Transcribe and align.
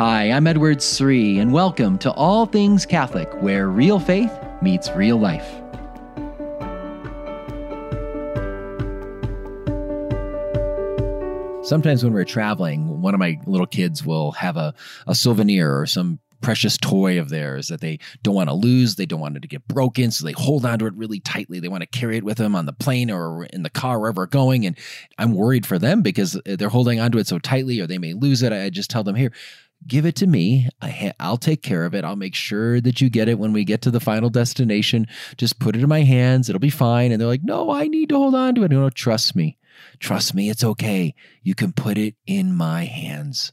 Hi, 0.00 0.30
I'm 0.30 0.46
Edward 0.46 0.80
Sri, 0.80 1.38
and 1.38 1.52
welcome 1.52 1.98
to 1.98 2.10
All 2.12 2.46
Things 2.46 2.86
Catholic, 2.86 3.30
where 3.42 3.68
real 3.68 4.00
faith 4.00 4.32
meets 4.62 4.90
real 4.92 5.18
life. 5.18 5.46
Sometimes 11.62 12.02
when 12.02 12.14
we're 12.14 12.24
traveling, 12.24 13.02
one 13.02 13.12
of 13.12 13.20
my 13.20 13.38
little 13.44 13.66
kids 13.66 14.02
will 14.02 14.32
have 14.32 14.56
a, 14.56 14.72
a 15.06 15.14
souvenir 15.14 15.78
or 15.78 15.84
some 15.84 16.18
precious 16.40 16.78
toy 16.78 17.20
of 17.20 17.28
theirs 17.28 17.68
that 17.68 17.82
they 17.82 17.98
don't 18.22 18.34
want 18.34 18.48
to 18.48 18.54
lose. 18.54 18.94
They 18.94 19.04
don't 19.04 19.20
want 19.20 19.36
it 19.36 19.40
to 19.40 19.48
get 19.48 19.68
broken. 19.68 20.10
So 20.12 20.24
they 20.24 20.32
hold 20.32 20.64
onto 20.64 20.86
it 20.86 20.94
really 20.94 21.20
tightly. 21.20 21.60
They 21.60 21.68
want 21.68 21.82
to 21.82 21.86
carry 21.86 22.16
it 22.16 22.24
with 22.24 22.38
them 22.38 22.56
on 22.56 22.64
the 22.64 22.72
plane 22.72 23.10
or 23.10 23.44
in 23.52 23.64
the 23.64 23.68
car, 23.68 24.00
wherever 24.00 24.26
going. 24.26 24.64
And 24.64 24.78
I'm 25.18 25.34
worried 25.34 25.66
for 25.66 25.78
them 25.78 26.00
because 26.00 26.40
they're 26.46 26.70
holding 26.70 27.00
onto 27.00 27.18
it 27.18 27.26
so 27.26 27.38
tightly 27.38 27.80
or 27.80 27.86
they 27.86 27.98
may 27.98 28.14
lose 28.14 28.42
it. 28.42 28.54
I 28.54 28.70
just 28.70 28.88
tell 28.88 29.04
them, 29.04 29.16
here, 29.16 29.32
give 29.86 30.06
it 30.06 30.16
to 30.16 30.26
me. 30.26 30.68
I 30.80 31.12
will 31.20 31.36
take 31.36 31.62
care 31.62 31.84
of 31.84 31.94
it. 31.94 32.04
I'll 32.04 32.16
make 32.16 32.34
sure 32.34 32.80
that 32.80 33.00
you 33.00 33.10
get 33.10 33.28
it 33.28 33.38
when 33.38 33.52
we 33.52 33.64
get 33.64 33.82
to 33.82 33.90
the 33.90 34.00
final 34.00 34.30
destination. 34.30 35.06
Just 35.36 35.58
put 35.58 35.76
it 35.76 35.82
in 35.82 35.88
my 35.88 36.02
hands. 36.02 36.48
It'll 36.48 36.60
be 36.60 36.70
fine. 36.70 37.12
And 37.12 37.20
they're 37.20 37.28
like, 37.28 37.44
no, 37.44 37.70
I 37.70 37.86
need 37.88 38.08
to 38.10 38.16
hold 38.16 38.34
on 38.34 38.54
to 38.56 38.64
it. 38.64 38.70
No, 38.70 38.90
trust 38.90 39.34
me. 39.34 39.58
Trust 39.98 40.34
me. 40.34 40.50
It's 40.50 40.64
okay. 40.64 41.14
You 41.42 41.54
can 41.54 41.72
put 41.72 41.98
it 41.98 42.14
in 42.26 42.54
my 42.54 42.84
hands. 42.84 43.52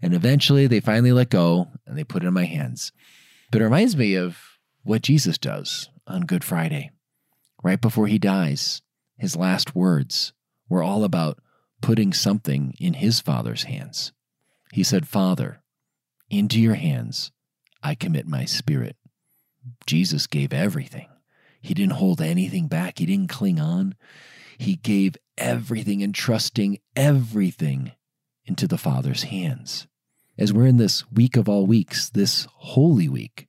And 0.00 0.14
eventually 0.14 0.66
they 0.66 0.80
finally 0.80 1.12
let 1.12 1.30
go 1.30 1.68
and 1.86 1.96
they 1.96 2.04
put 2.04 2.22
it 2.22 2.26
in 2.26 2.34
my 2.34 2.44
hands. 2.44 2.92
But 3.50 3.60
it 3.60 3.64
reminds 3.64 3.96
me 3.96 4.14
of 4.14 4.38
what 4.82 5.02
Jesus 5.02 5.38
does 5.38 5.88
on 6.06 6.22
Good 6.22 6.44
Friday. 6.44 6.90
Right 7.62 7.80
before 7.80 8.06
he 8.06 8.18
dies, 8.18 8.82
his 9.16 9.36
last 9.36 9.74
words 9.74 10.32
were 10.68 10.82
all 10.82 11.04
about 11.04 11.38
putting 11.80 12.12
something 12.12 12.74
in 12.78 12.94
his 12.94 13.20
Father's 13.20 13.64
hands. 13.64 14.12
He 14.72 14.82
said, 14.82 15.08
Father, 15.08 15.62
into 16.30 16.60
your 16.60 16.74
hands 16.74 17.30
I 17.84 17.94
commit 17.94 18.26
my 18.26 18.46
spirit. 18.46 18.96
Jesus 19.86 20.26
gave 20.26 20.54
everything. 20.54 21.08
He 21.60 21.74
didn't 21.74 21.94
hold 21.94 22.22
anything 22.22 22.66
back, 22.66 22.98
he 22.98 23.06
didn't 23.06 23.28
cling 23.28 23.60
on. 23.60 23.94
He 24.56 24.76
gave 24.76 25.16
everything, 25.36 26.00
entrusting 26.00 26.78
everything 26.96 27.92
into 28.46 28.66
the 28.66 28.78
Father's 28.78 29.24
hands. 29.24 29.86
As 30.38 30.52
we're 30.52 30.66
in 30.66 30.78
this 30.78 31.10
week 31.10 31.36
of 31.36 31.48
all 31.48 31.66
weeks, 31.66 32.08
this 32.08 32.46
Holy 32.54 33.08
Week, 33.08 33.48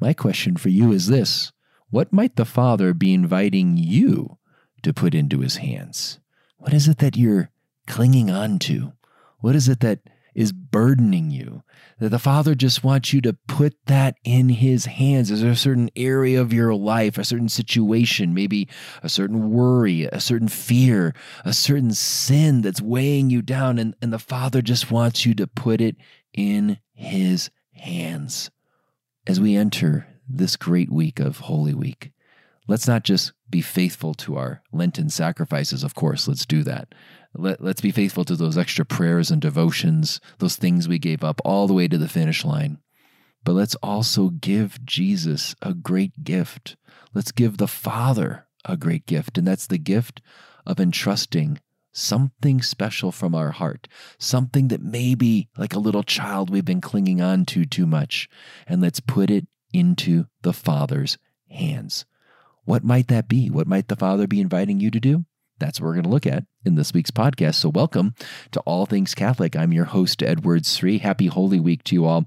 my 0.00 0.12
question 0.12 0.56
for 0.56 0.68
you 0.68 0.92
is 0.92 1.06
this 1.06 1.52
What 1.88 2.12
might 2.12 2.36
the 2.36 2.44
Father 2.44 2.92
be 2.92 3.14
inviting 3.14 3.76
you 3.76 4.38
to 4.82 4.92
put 4.92 5.14
into 5.14 5.40
his 5.40 5.56
hands? 5.56 6.18
What 6.56 6.74
is 6.74 6.88
it 6.88 6.98
that 6.98 7.16
you're 7.16 7.50
clinging 7.86 8.30
on 8.30 8.58
to? 8.60 8.92
What 9.38 9.56
is 9.56 9.68
it 9.68 9.80
that 9.80 10.00
is 10.34 10.52
burdening 10.52 11.30
you, 11.30 11.62
that 11.98 12.10
the 12.10 12.18
Father 12.18 12.54
just 12.54 12.84
wants 12.84 13.12
you 13.12 13.20
to 13.22 13.36
put 13.48 13.74
that 13.86 14.16
in 14.24 14.48
His 14.48 14.86
hands. 14.86 15.30
Is 15.30 15.42
there 15.42 15.50
a 15.50 15.56
certain 15.56 15.90
area 15.96 16.40
of 16.40 16.52
your 16.52 16.74
life, 16.74 17.18
a 17.18 17.24
certain 17.24 17.48
situation, 17.48 18.34
maybe 18.34 18.68
a 19.02 19.08
certain 19.08 19.50
worry, 19.50 20.04
a 20.04 20.20
certain 20.20 20.48
fear, 20.48 21.14
a 21.44 21.52
certain 21.52 21.92
sin 21.92 22.62
that's 22.62 22.82
weighing 22.82 23.30
you 23.30 23.42
down, 23.42 23.78
and, 23.78 23.94
and 24.00 24.12
the 24.12 24.18
Father 24.18 24.62
just 24.62 24.90
wants 24.90 25.26
you 25.26 25.34
to 25.34 25.46
put 25.46 25.80
it 25.80 25.96
in 26.32 26.78
His 26.92 27.50
hands? 27.72 28.50
As 29.26 29.40
we 29.40 29.56
enter 29.56 30.06
this 30.28 30.56
great 30.56 30.90
week 30.90 31.20
of 31.20 31.38
Holy 31.38 31.74
Week, 31.74 32.12
let's 32.66 32.88
not 32.88 33.04
just 33.04 33.32
be 33.50 33.60
faithful 33.60 34.14
to 34.14 34.36
our 34.36 34.62
Lenten 34.72 35.10
sacrifices, 35.10 35.82
of 35.82 35.94
course, 35.94 36.28
let's 36.28 36.46
do 36.46 36.62
that. 36.64 36.94
Let, 37.34 37.62
let's 37.62 37.80
be 37.80 37.90
faithful 37.90 38.24
to 38.24 38.36
those 38.36 38.58
extra 38.58 38.84
prayers 38.84 39.30
and 39.30 39.40
devotions, 39.40 40.20
those 40.38 40.56
things 40.56 40.88
we 40.88 40.98
gave 40.98 41.22
up 41.22 41.40
all 41.44 41.66
the 41.66 41.74
way 41.74 41.88
to 41.88 41.98
the 41.98 42.08
finish 42.08 42.44
line. 42.44 42.78
But 43.44 43.52
let's 43.52 43.76
also 43.76 44.30
give 44.30 44.84
Jesus 44.84 45.54
a 45.62 45.72
great 45.72 46.24
gift. 46.24 46.76
Let's 47.14 47.32
give 47.32 47.56
the 47.56 47.68
Father 47.68 48.46
a 48.64 48.76
great 48.76 49.06
gift, 49.06 49.38
and 49.38 49.46
that's 49.46 49.66
the 49.66 49.78
gift 49.78 50.20
of 50.66 50.78
entrusting 50.78 51.60
something 51.92 52.62
special 52.62 53.10
from 53.10 53.34
our 53.34 53.50
heart, 53.50 53.88
something 54.18 54.68
that 54.68 54.82
maybe 54.82 55.48
like 55.56 55.74
a 55.74 55.80
little 55.80 56.02
child 56.02 56.50
we've 56.50 56.64
been 56.64 56.80
clinging 56.80 57.20
on 57.20 57.44
to 57.46 57.64
too 57.64 57.86
much, 57.86 58.28
and 58.66 58.80
let's 58.80 59.00
put 59.00 59.30
it 59.30 59.46
into 59.72 60.26
the 60.42 60.52
Father's 60.52 61.18
hands. 61.48 62.04
What 62.70 62.84
might 62.84 63.08
that 63.08 63.26
be? 63.26 63.50
What 63.50 63.66
might 63.66 63.88
the 63.88 63.96
Father 63.96 64.28
be 64.28 64.40
inviting 64.40 64.78
you 64.78 64.92
to 64.92 65.00
do? 65.00 65.24
That's 65.58 65.80
what 65.80 65.86
we're 65.88 65.94
going 65.94 66.04
to 66.04 66.08
look 66.08 66.24
at 66.24 66.44
in 66.64 66.76
this 66.76 66.94
week's 66.94 67.10
podcast. 67.10 67.56
So, 67.56 67.68
welcome 67.68 68.14
to 68.52 68.60
All 68.60 68.86
Things 68.86 69.12
Catholic. 69.12 69.56
I'm 69.56 69.72
your 69.72 69.86
host, 69.86 70.22
Edward 70.22 70.64
Sri. 70.64 70.98
Happy 70.98 71.26
Holy 71.26 71.58
Week 71.58 71.82
to 71.82 71.96
you 71.96 72.04
all. 72.04 72.26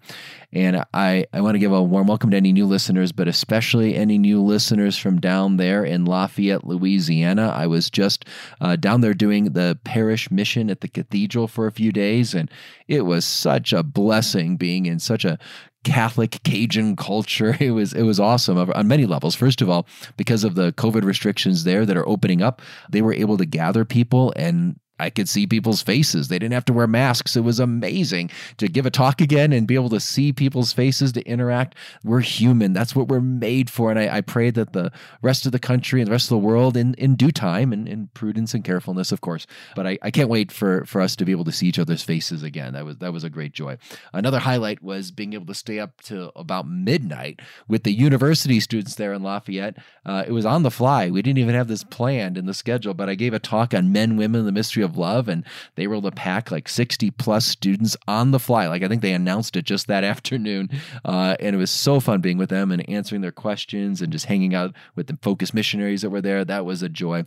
And 0.52 0.84
I, 0.94 1.28
I 1.32 1.40
want 1.40 1.56
to 1.56 1.60
give 1.60 1.72
a 1.72 1.82
warm 1.82 2.08
welcome 2.08 2.30
to 2.32 2.36
any 2.36 2.52
new 2.52 2.66
listeners, 2.66 3.14
but 3.14 3.30
especially 3.30 3.96
any 3.96 4.18
new 4.18 4.44
listeners 4.44 4.98
from 4.98 5.22
down 5.22 5.56
there 5.56 5.86
in 5.86 6.04
Lafayette, 6.04 6.68
Louisiana. 6.68 7.48
I 7.48 7.66
was 7.66 7.90
just 7.90 8.26
uh, 8.60 8.76
down 8.76 9.00
there 9.00 9.14
doing 9.14 9.46
the 9.54 9.80
parish 9.86 10.30
mission 10.30 10.70
at 10.70 10.82
the 10.82 10.90
cathedral 10.90 11.48
for 11.48 11.68
a 11.68 11.72
few 11.72 11.94
days, 11.94 12.34
and 12.34 12.52
it 12.90 13.06
was 13.06 13.24
such 13.24 13.72
a 13.72 13.82
blessing 13.82 14.58
being 14.58 14.88
in 14.88 15.00
such 15.00 15.24
a 15.24 15.40
Catholic 15.84 16.42
Cajun 16.44 16.96
culture. 16.96 17.58
It 17.64 17.72
was 17.72 17.94
it 17.94 18.04
was 18.04 18.20
awesome 18.20 18.58
on 18.58 18.88
many 18.88 19.06
levels. 19.06 19.36
First 19.36 19.62
of 19.62 19.70
all, 19.70 19.88
because 20.18 20.44
of 20.44 20.56
the 20.56 20.74
COVID 20.74 21.04
restrictions 21.04 21.64
there 21.64 21.86
that 21.86 21.96
are 21.96 22.08
opening 22.08 22.42
up, 22.42 22.62
they 22.90 23.02
were 23.02 23.14
able 23.14 23.38
to 23.38 23.46
gather 23.46 23.86
people 23.86 24.34
and 24.36 24.78
I 25.00 25.10
could 25.10 25.28
see 25.28 25.48
people's 25.48 25.82
faces. 25.82 26.28
They 26.28 26.38
didn't 26.40 26.54
have 26.54 26.66
to 26.66 26.74
wear 26.74 26.88
masks. 26.88 27.36
It 27.36 27.42
was 27.42 27.60
amazing 27.60 28.30
to 28.58 28.68
give 28.68 28.86
a 28.86 28.92
talk 28.92 29.22
again 29.22 29.52
and 29.52 29.68
be 29.68 29.76
able 29.76 29.90
to 29.90 30.00
see 30.00 30.32
people's 30.32 30.72
faces 30.72 31.12
to 31.14 31.22
interact. 31.24 31.76
We're 32.04 32.22
human. 32.22 32.74
That's 32.74 32.96
what 32.96 33.08
we're 33.08 33.20
made 33.20 33.70
for. 33.70 33.90
And 33.90 34.00
I, 34.00 34.18
I 34.18 34.22
pray 34.22 34.52
that 34.52 34.74
the 34.74 34.92
rest 35.22 35.46
of 35.46 35.52
the 35.52 35.60
country 35.60 36.00
and 36.00 36.08
the 36.08 36.12
rest 36.12 36.26
of 36.26 36.30
the 36.30 36.38
world, 36.38 36.78
in, 36.78 36.94
in 36.96 37.16
due 37.16 37.32
time 37.32 37.74
and 37.74 37.88
in 37.88 38.08
prudence 38.14 38.54
and 38.54 38.64
carefulness, 38.64 39.12
of 39.12 39.22
course. 39.22 39.48
But 39.76 39.88
I, 39.88 39.98
I 40.02 40.12
can't 40.12 40.30
wait 40.30 40.52
for, 40.52 40.86
for 40.86 41.02
us 41.02 41.16
to 41.16 41.26
be 41.26 41.32
able 41.32 41.46
to 41.46 41.52
see 41.52 41.68
each 41.68 41.80
other's 41.80 42.04
faces 42.04 42.44
again. 42.44 42.74
That 42.74 42.86
was 42.86 42.98
that 42.98 43.14
was 43.14 43.24
a 43.24 43.30
great 43.30 43.54
joy. 43.54 43.78
Another 44.14 44.40
highlight 44.40 44.84
was 44.84 45.12
being 45.12 45.34
able 45.34 45.48
to 45.48 45.54
stay 45.54 45.80
up 45.80 46.02
to 46.02 46.32
about 46.36 46.68
midnight 46.68 47.42
with 47.68 47.84
the 47.84 47.92
university 47.92 48.60
students 48.60 48.96
there 48.96 49.14
in 49.14 49.24
Lafayette. 49.24 49.78
Uh, 50.06 50.24
it 50.28 50.32
was 50.32 50.46
on 50.46 50.64
the 50.64 50.72
fly. 50.72 51.10
We 51.10 51.22
didn't 51.22 51.40
even 51.40 51.56
have 51.56 51.68
this 51.68 51.84
planned 51.84 52.38
in 52.38 52.46
the 52.46 52.54
schedule, 52.54 52.94
but 52.94 53.10
I 53.10 53.16
gave 53.16 53.34
a 53.34 53.40
talk 53.40 53.74
on 53.74 53.92
men, 53.92 54.18
women, 54.18 54.46
the 54.46 54.52
mystery 54.52 54.84
of 54.84 54.93
Love, 54.98 55.28
and 55.28 55.44
they 55.76 55.88
were 55.88 55.96
able 55.96 56.10
to 56.10 56.16
pack 56.16 56.52
like 56.52 56.68
60 56.70 57.12
plus 57.12 57.46
students 57.46 57.98
on 58.08 58.32
the 58.32 58.40
fly. 58.40 58.68
Like 58.68 58.84
I 58.84 58.88
think 58.88 59.02
they 59.02 59.14
announced 59.14 59.56
it 59.56 59.66
just 59.66 59.88
that 59.88 60.04
afternoon. 60.14 60.70
Uh, 61.06 61.36
and 61.40 61.56
it 61.56 61.60
was 61.60 61.72
so 61.72 62.00
fun 62.00 62.22
being 62.22 62.38
with 62.38 62.50
them 62.50 62.72
and 62.72 62.88
answering 62.90 63.22
their 63.22 63.32
questions 63.32 64.02
and 64.02 64.12
just 64.12 64.26
hanging 64.26 64.56
out 64.56 64.74
with 64.96 65.08
the 65.08 65.18
focus 65.22 65.54
missionaries 65.54 66.02
that 66.02 66.10
were 66.10 66.22
there. 66.22 66.46
That 66.46 66.66
was 66.66 66.82
a 66.84 66.90
joy. 66.90 67.26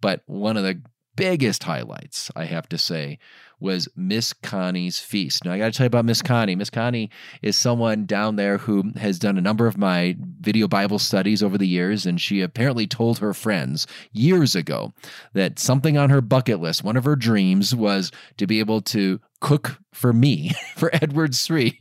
But 0.00 0.22
one 0.26 0.56
of 0.56 0.62
the 0.62 0.80
biggest 1.18 1.64
highlights, 1.64 2.30
I 2.36 2.44
have 2.44 2.68
to 2.68 2.78
say, 2.78 3.18
was 3.60 3.88
Miss 3.96 4.32
Connie's 4.32 5.00
feast. 5.00 5.44
Now, 5.44 5.52
I 5.52 5.58
got 5.58 5.72
to 5.72 5.72
tell 5.72 5.84
you 5.84 5.88
about 5.88 6.04
Miss 6.04 6.22
Connie. 6.22 6.54
Miss 6.54 6.70
Connie 6.70 7.10
is 7.42 7.58
someone 7.58 8.06
down 8.06 8.36
there 8.36 8.58
who 8.58 8.92
has 8.96 9.18
done 9.18 9.36
a 9.36 9.42
number 9.42 9.66
of 9.66 9.76
my 9.76 10.16
video 10.40 10.68
Bible 10.68 11.00
studies 11.00 11.42
over 11.42 11.58
the 11.58 11.66
years, 11.66 12.06
and 12.06 12.20
she 12.20 12.40
apparently 12.40 12.86
told 12.86 13.18
her 13.18 13.34
friends 13.34 13.86
years 14.12 14.54
ago 14.54 14.92
that 15.32 15.58
something 15.58 15.98
on 15.98 16.10
her 16.10 16.20
bucket 16.20 16.60
list, 16.60 16.84
one 16.84 16.96
of 16.96 17.04
her 17.04 17.16
dreams, 17.16 17.74
was 17.74 18.12
to 18.36 18.46
be 18.46 18.60
able 18.60 18.80
to 18.82 19.20
cook 19.40 19.78
for 19.92 20.12
me, 20.12 20.52
for 20.76 20.90
Edward 20.92 21.34
Sri. 21.34 21.76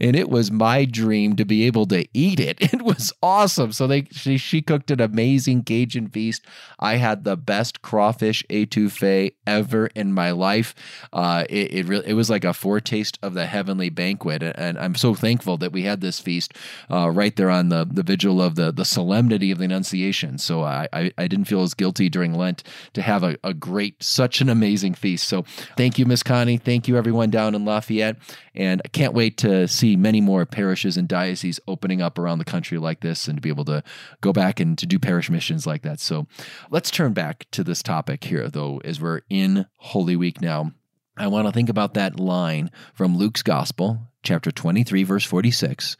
and 0.00 0.16
it 0.16 0.28
was 0.28 0.50
my 0.50 0.84
dream 0.84 1.36
to 1.36 1.44
be 1.44 1.64
able 1.64 1.86
to 1.86 2.06
eat 2.14 2.40
it. 2.40 2.58
It 2.78 2.82
was 2.82 3.12
awesome. 3.22 3.72
So 3.72 3.86
they 3.86 4.06
she, 4.12 4.36
she 4.36 4.62
cooked 4.62 4.90
an 4.90 5.00
amazing 5.00 5.64
Cajun 5.64 6.08
feast. 6.08 6.44
I 6.78 6.96
had 6.96 7.24
the 7.24 7.36
best 7.36 7.82
crawfish 7.82 8.44
etouffee 8.48 9.32
ever 9.46 9.86
in 9.88 10.12
my 10.12 10.30
life. 10.30 10.74
Uh, 11.12 11.44
it 11.48 11.72
it, 11.72 11.86
really, 11.86 12.06
it 12.06 12.12
was 12.14 12.30
like 12.30 12.44
a 12.44 12.52
foretaste 12.52 13.18
of 13.22 13.34
the 13.34 13.46
heavenly 13.46 13.88
banquet. 13.88 14.42
And 14.42 14.78
I'm 14.78 14.94
so 14.94 15.14
thankful 15.14 15.56
that 15.58 15.72
we 15.72 15.82
had 15.82 16.00
this 16.00 16.20
feast 16.20 16.52
uh, 16.90 17.10
right 17.10 17.34
there 17.36 17.50
on 17.50 17.70
the, 17.70 17.86
the 17.90 18.02
vigil 18.02 18.40
of 18.40 18.54
the, 18.54 18.70
the 18.70 18.84
solemnity 18.84 19.50
of 19.50 19.58
the 19.58 19.64
Annunciation. 19.64 20.38
So 20.38 20.62
I, 20.62 20.88
I, 20.92 21.12
I 21.18 21.26
didn't 21.26 21.46
feel 21.46 21.62
as 21.62 21.74
guilty 21.74 22.08
during 22.08 22.34
Lent 22.34 22.62
to 22.92 23.02
have 23.02 23.22
a, 23.22 23.36
a 23.42 23.54
great, 23.54 24.02
such 24.02 24.40
an 24.40 24.48
amazing 24.48 24.94
feast. 24.94 25.26
So 25.26 25.42
thank 25.76 25.98
you, 25.98 26.06
Miss 26.06 26.22
Connie. 26.22 26.58
Thank 26.58 26.86
you, 26.86 26.97
everyone 26.98 27.30
down 27.30 27.54
in 27.54 27.64
Lafayette. 27.64 28.16
And 28.54 28.82
I 28.84 28.88
can't 28.88 29.14
wait 29.14 29.38
to 29.38 29.66
see 29.68 29.96
many 29.96 30.20
more 30.20 30.44
parishes 30.44 30.96
and 30.96 31.08
dioceses 31.08 31.60
opening 31.66 32.02
up 32.02 32.18
around 32.18 32.38
the 32.38 32.44
country 32.44 32.78
like 32.78 33.00
this 33.00 33.28
and 33.28 33.38
to 33.38 33.40
be 33.40 33.48
able 33.48 33.64
to 33.66 33.82
go 34.20 34.32
back 34.32 34.60
and 34.60 34.76
to 34.76 34.86
do 34.86 34.98
parish 34.98 35.30
missions 35.30 35.66
like 35.66 35.82
that. 35.82 36.00
So 36.00 36.26
let's 36.70 36.90
turn 36.90 37.12
back 37.12 37.46
to 37.52 37.64
this 37.64 37.82
topic 37.82 38.24
here, 38.24 38.48
though, 38.48 38.80
as 38.84 39.00
we're 39.00 39.22
in 39.30 39.66
Holy 39.76 40.16
Week 40.16 40.40
now. 40.42 40.72
I 41.16 41.26
want 41.26 41.46
to 41.48 41.52
think 41.52 41.68
about 41.68 41.94
that 41.94 42.20
line 42.20 42.70
from 42.94 43.16
Luke's 43.16 43.42
Gospel, 43.42 43.98
chapter 44.22 44.52
23, 44.52 45.02
verse 45.02 45.24
46. 45.24 45.96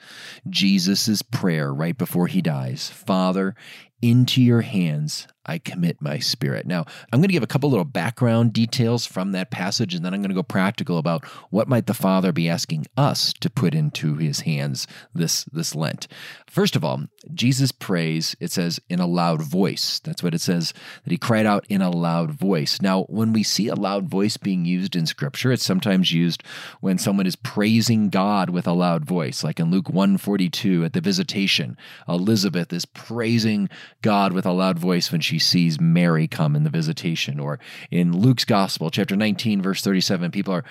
Jesus' 0.49 1.23
prayer 1.23 1.75
right 1.75 1.99
before 1.99 2.29
he 2.29 2.41
dies 2.41 2.89
Father, 2.89 3.57
into 4.01 4.41
your 4.41 4.61
hands 4.61 5.27
I 5.49 5.59
commit 5.59 6.03
my 6.03 6.19
spirit. 6.19 6.67
Now, 6.67 6.85
I'm 7.11 7.21
going 7.21 7.29
to 7.29 7.33
give 7.33 7.43
a 7.43 7.49
couple 7.49 7.71
little 7.71 7.87
background 7.87 8.53
details 8.53 9.07
from 9.07 9.33
that 9.33 9.51
passage, 9.51 9.95
and 9.95 10.05
then 10.05 10.13
I'm 10.13 10.21
going 10.21 10.29
to 10.29 10.35
go 10.35 10.43
practical 10.43 10.99
about 10.99 11.25
what 11.51 11.69
might 11.69 11.87
the 11.87 11.95
Father 11.95 12.33
be 12.33 12.49
asking 12.49 12.87
us 12.99 13.33
to 13.41 13.49
put 13.49 13.75
into 13.75 14.17
his 14.17 14.41
hands 14.41 14.87
this, 15.15 15.45
this 15.45 15.75
Lent. 15.75 16.07
First 16.47 16.77
of 16.77 16.85
all, 16.85 17.05
Jesus 17.33 17.73
prays, 17.73 18.37
it 18.41 18.53
says, 18.53 18.79
in 18.91 19.01
a 19.01 19.07
loud 19.07 19.43
voice. 19.43 20.01
That's 20.01 20.23
what 20.23 20.35
it 20.35 20.41
says, 20.41 20.75
that 21.05 21.11
he 21.11 21.17
cried 21.19 21.47
out 21.47 21.65
in 21.69 21.81
a 21.81 21.91
loud 21.91 22.33
voice. 22.33 22.83
Now, 22.83 23.05
when 23.05 23.33
we 23.33 23.43
see 23.43 23.69
a 23.69 23.75
loud 23.75 24.09
voice 24.09 24.37
being 24.37 24.67
used 24.67 24.95
in 24.95 25.07
Scripture, 25.07 25.53
it's 25.53 25.65
sometimes 25.65 26.13
used 26.13 26.43
when 26.81 26.99
someone 26.99 27.27
is 27.27 27.37
praising 27.37 28.11
God 28.11 28.51
with 28.51 28.67
a 28.67 28.73
loud 28.73 29.07
voice, 29.07 29.43
like 29.43 29.59
in 29.59 29.71
Luke 29.71 29.89
142 29.89 30.85
at 30.85 30.93
the 30.93 31.01
visitation. 31.01 31.77
Elizabeth 32.07 32.73
is 32.73 32.85
praising 32.85 33.71
God 34.03 34.33
with 34.33 34.45
a 34.45 34.53
loud 34.53 34.79
voice 34.79 35.11
when 35.11 35.21
she 35.21 35.38
sees 35.39 35.81
Mary 35.81 36.27
come 36.27 36.57
in 36.57 36.65
the 36.65 36.71
visitation. 36.71 37.41
Or 37.41 37.59
in 37.91 38.17
Luke's 38.17 38.45
Gospel, 38.45 38.91
chapter 38.91 39.17
19, 39.17 39.63
verse 39.63 39.83
37, 39.83 40.31
people 40.31 40.55
are 40.55 40.65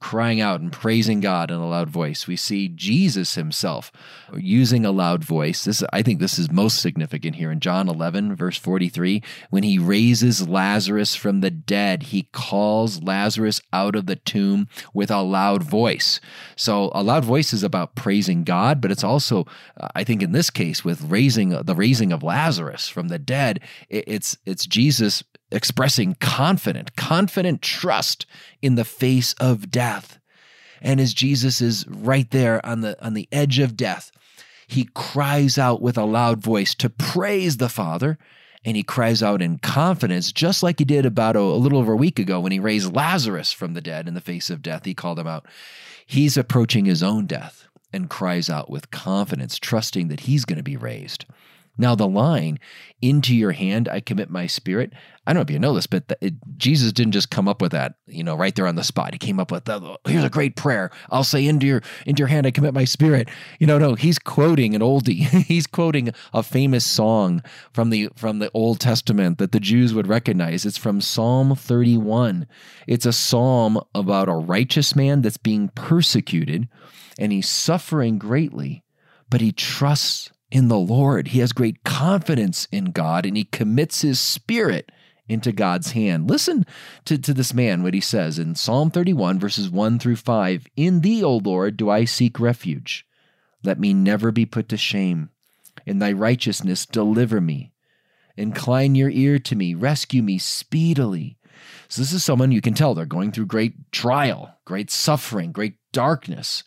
crying 0.00 0.40
out 0.40 0.60
and 0.60 0.72
praising 0.72 1.20
God 1.20 1.50
in 1.50 1.56
a 1.56 1.68
loud 1.68 1.90
voice. 1.90 2.26
We 2.26 2.36
see 2.36 2.68
Jesus 2.68 3.34
himself 3.34 3.92
using 4.36 4.84
a 4.84 4.90
loud 4.90 5.24
voice. 5.24 5.64
This, 5.64 5.82
I 5.92 6.02
think 6.02 6.20
this 6.20 6.38
is 6.38 6.50
most 6.50 6.80
significant 6.80 7.36
here 7.36 7.50
in 7.50 7.60
John 7.60 7.88
11, 7.88 8.34
verse 8.34 8.56
43. 8.56 9.22
When 9.50 9.62
he 9.62 9.78
raises 9.78 10.48
Lazarus 10.48 11.14
from 11.14 11.40
the 11.40 11.50
dead, 11.50 12.04
he 12.04 12.28
calls 12.32 13.02
Lazarus 13.02 13.60
out 13.72 13.94
of 13.94 14.06
the 14.06 14.16
tomb 14.16 14.68
with 14.92 15.10
a 15.10 15.22
loud 15.22 15.62
voice. 15.62 16.20
So 16.56 16.90
a 16.94 17.02
loud 17.02 17.24
voice 17.24 17.52
is 17.52 17.62
about 17.62 17.94
praising 17.94 18.44
God, 18.44 18.80
but 18.80 18.90
it's 18.90 19.04
also, 19.04 19.46
uh, 19.78 19.88
I 19.94 20.04
think 20.04 20.22
in 20.22 20.32
this 20.32 20.50
case, 20.50 20.84
with 20.84 21.02
raising 21.02 21.50
the 21.50 21.74
raising 21.74 22.12
of 22.12 22.22
Lazarus 22.22 22.88
from 22.88 23.08
the 23.08 23.18
dead, 23.18 23.60
it's 24.14 24.38
it's 24.46 24.66
Jesus 24.66 25.24
expressing 25.50 26.16
confident, 26.20 26.96
confident 26.96 27.62
trust 27.62 28.26
in 28.62 28.76
the 28.76 28.84
face 28.84 29.34
of 29.34 29.70
death. 29.70 30.18
And 30.80 31.00
as 31.00 31.14
Jesus 31.14 31.60
is 31.60 31.86
right 31.88 32.30
there 32.30 32.64
on 32.64 32.80
the 32.80 33.02
on 33.04 33.14
the 33.14 33.28
edge 33.32 33.58
of 33.58 33.76
death, 33.76 34.10
he 34.66 34.88
cries 34.94 35.58
out 35.58 35.82
with 35.82 35.98
a 35.98 36.04
loud 36.04 36.42
voice 36.42 36.74
to 36.76 36.90
praise 36.90 37.56
the 37.56 37.68
Father. 37.68 38.18
And 38.66 38.78
he 38.78 38.82
cries 38.82 39.22
out 39.22 39.42
in 39.42 39.58
confidence, 39.58 40.32
just 40.32 40.62
like 40.62 40.78
he 40.78 40.86
did 40.86 41.04
about 41.04 41.36
a, 41.36 41.40
a 41.40 41.60
little 41.60 41.78
over 41.78 41.92
a 41.92 41.96
week 41.96 42.18
ago 42.18 42.40
when 42.40 42.50
he 42.50 42.58
raised 42.58 42.96
Lazarus 42.96 43.52
from 43.52 43.74
the 43.74 43.82
dead 43.82 44.08
in 44.08 44.14
the 44.14 44.22
face 44.22 44.48
of 44.48 44.62
death. 44.62 44.86
He 44.86 44.94
called 44.94 45.18
him 45.18 45.26
out. 45.26 45.46
He's 46.06 46.38
approaching 46.38 46.86
his 46.86 47.02
own 47.02 47.26
death 47.26 47.68
and 47.92 48.08
cries 48.08 48.48
out 48.48 48.70
with 48.70 48.90
confidence, 48.90 49.58
trusting 49.58 50.08
that 50.08 50.20
he's 50.20 50.46
going 50.46 50.56
to 50.56 50.62
be 50.62 50.78
raised. 50.78 51.26
Now, 51.76 51.94
the 51.94 52.06
line, 52.06 52.58
into 53.02 53.34
your 53.34 53.52
hand 53.52 53.88
I 53.88 54.00
commit 54.00 54.30
my 54.30 54.46
spirit, 54.46 54.92
I 55.26 55.32
don't 55.32 55.36
know 55.36 55.42
if 55.42 55.50
you 55.50 55.58
know 55.58 55.74
this, 55.74 55.86
but 55.86 56.08
the, 56.08 56.18
it, 56.20 56.34
Jesus 56.56 56.92
didn't 56.92 57.12
just 57.12 57.30
come 57.30 57.48
up 57.48 57.60
with 57.60 57.72
that, 57.72 57.94
you 58.06 58.22
know, 58.22 58.36
right 58.36 58.54
there 58.54 58.66
on 58.66 58.76
the 58.76 58.84
spot. 58.84 59.12
He 59.12 59.18
came 59.18 59.40
up 59.40 59.50
with, 59.50 59.66
here's 60.06 60.24
a 60.24 60.30
great 60.30 60.54
prayer. 60.54 60.90
I'll 61.10 61.24
say, 61.24 61.46
into 61.46 61.66
your, 61.66 61.82
into 62.06 62.20
your 62.20 62.28
hand 62.28 62.46
I 62.46 62.50
commit 62.50 62.74
my 62.74 62.84
spirit. 62.84 63.28
You 63.58 63.66
know, 63.66 63.78
no, 63.78 63.94
he's 63.94 64.18
quoting 64.18 64.74
an 64.74 64.82
oldie. 64.82 65.26
he's 65.46 65.66
quoting 65.66 66.12
a 66.32 66.42
famous 66.42 66.86
song 66.86 67.42
from 67.72 67.90
the, 67.90 68.10
from 68.14 68.38
the 68.38 68.50
Old 68.54 68.80
Testament 68.80 69.38
that 69.38 69.52
the 69.52 69.60
Jews 69.60 69.94
would 69.94 70.06
recognize. 70.06 70.64
It's 70.64 70.78
from 70.78 71.00
Psalm 71.00 71.56
31. 71.56 72.46
It's 72.86 73.06
a 73.06 73.12
psalm 73.12 73.80
about 73.94 74.28
a 74.28 74.34
righteous 74.34 74.94
man 74.94 75.22
that's 75.22 75.38
being 75.38 75.70
persecuted 75.74 76.68
and 77.18 77.32
he's 77.32 77.48
suffering 77.48 78.18
greatly, 78.18 78.82
but 79.30 79.40
he 79.40 79.52
trusts 79.52 80.30
in 80.54 80.68
the 80.68 80.78
Lord. 80.78 81.28
He 81.28 81.40
has 81.40 81.52
great 81.52 81.82
confidence 81.82 82.68
in 82.70 82.92
God 82.92 83.26
and 83.26 83.36
he 83.36 83.42
commits 83.42 84.02
his 84.02 84.20
spirit 84.20 84.92
into 85.28 85.50
God's 85.50 85.92
hand. 85.92 86.30
Listen 86.30 86.64
to, 87.06 87.18
to 87.18 87.34
this 87.34 87.52
man, 87.52 87.82
what 87.82 87.92
he 87.92 88.00
says 88.00 88.38
in 88.38 88.54
Psalm 88.54 88.92
31, 88.92 89.40
verses 89.40 89.68
1 89.68 89.98
through 89.98 90.14
5 90.14 90.68
In 90.76 91.00
thee, 91.00 91.24
O 91.24 91.38
Lord, 91.38 91.76
do 91.76 91.90
I 91.90 92.04
seek 92.04 92.38
refuge. 92.38 93.04
Let 93.64 93.80
me 93.80 93.92
never 93.92 94.30
be 94.30 94.46
put 94.46 94.68
to 94.68 94.76
shame. 94.76 95.30
In 95.86 95.98
thy 95.98 96.12
righteousness, 96.12 96.86
deliver 96.86 97.40
me. 97.40 97.72
Incline 98.36 98.94
your 98.94 99.10
ear 99.10 99.40
to 99.40 99.56
me, 99.56 99.74
rescue 99.74 100.22
me 100.22 100.38
speedily. 100.38 101.36
So, 101.88 102.00
this 102.00 102.12
is 102.12 102.22
someone 102.22 102.52
you 102.52 102.60
can 102.60 102.74
tell 102.74 102.94
they're 102.94 103.06
going 103.06 103.32
through 103.32 103.46
great 103.46 103.90
trial, 103.90 104.54
great 104.64 104.90
suffering, 104.90 105.50
great 105.50 105.74
darkness 105.92 106.62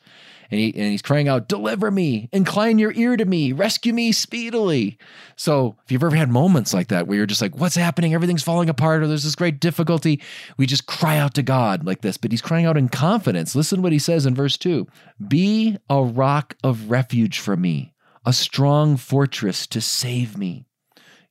and, 0.50 0.60
he, 0.60 0.74
and 0.76 0.92
he's 0.92 1.02
crying 1.02 1.28
out, 1.28 1.48
Deliver 1.48 1.92
me, 1.92 2.30
incline 2.32 2.80
your 2.80 2.94
ear 2.94 3.18
to 3.18 3.26
me, 3.26 3.52
rescue 3.52 3.94
me 3.94 4.12
speedily. 4.12 4.98
So, 5.36 5.76
if 5.84 5.92
you've 5.92 6.04
ever 6.04 6.16
had 6.16 6.30
moments 6.30 6.74
like 6.74 6.88
that 6.88 7.08
where 7.08 7.18
you're 7.18 7.26
just 7.26 7.42
like, 7.42 7.58
What's 7.58 7.76
happening? 7.76 8.14
Everything's 8.14 8.44
falling 8.44 8.70
apart, 8.70 9.04
or 9.04 9.08
there's 9.08 9.24
this 9.24 9.36
great 9.36 9.60
difficulty, 9.60 10.22
we 10.58 10.66
just 10.66 10.86
cry 10.86 11.18
out 11.18 11.34
to 11.36 11.44
God 11.44 11.86
like 11.86 12.02
this. 12.02 12.18
But 12.18 12.32
he's 12.32 12.42
crying 12.42 12.66
out 12.66 12.78
in 12.78 12.90
confidence. 12.90 13.56
Listen 13.56 13.82
what 13.82 13.92
he 13.92 14.00
says 14.00 14.26
in 14.26 14.36
verse 14.36 14.58
2 14.58 14.88
Be 15.28 15.78
a 15.90 16.02
rock 16.02 16.56
of 16.64 16.90
refuge 16.90 17.40
for 17.40 17.58
me, 17.58 17.94
a 18.26 18.34
strong 18.34 18.98
fortress 18.98 19.68
to 19.68 19.82
save 19.82 20.38
me. 20.38 20.66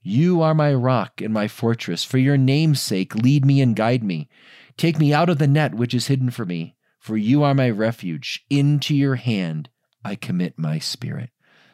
You 0.03 0.41
are 0.41 0.55
my 0.55 0.73
rock 0.73 1.21
and 1.21 1.35
my 1.35 1.49
fortress. 1.49 2.05
For 2.05 2.19
your 2.19 2.37
name's 2.37 2.81
sake, 2.81 3.15
lead 3.17 3.45
me 3.45 3.61
and 3.61 3.75
guide 3.75 4.05
me. 4.05 4.29
Take 4.77 4.99
me 4.99 5.12
out 5.12 5.29
of 5.29 5.39
the 5.39 5.49
net 5.49 5.75
which 5.75 5.95
is 5.95 6.07
hidden 6.07 6.31
for 6.31 6.45
me 6.45 6.77
for 7.06 7.17
you 7.17 7.44
are 7.44 7.55
my 7.55 7.70
refuge. 7.70 8.44
Into 8.50 8.94
your 8.94 9.14
hand 9.14 9.69
I 10.05 10.17
commit 10.17 10.58
my 10.58 10.81
spirit. 10.81 11.31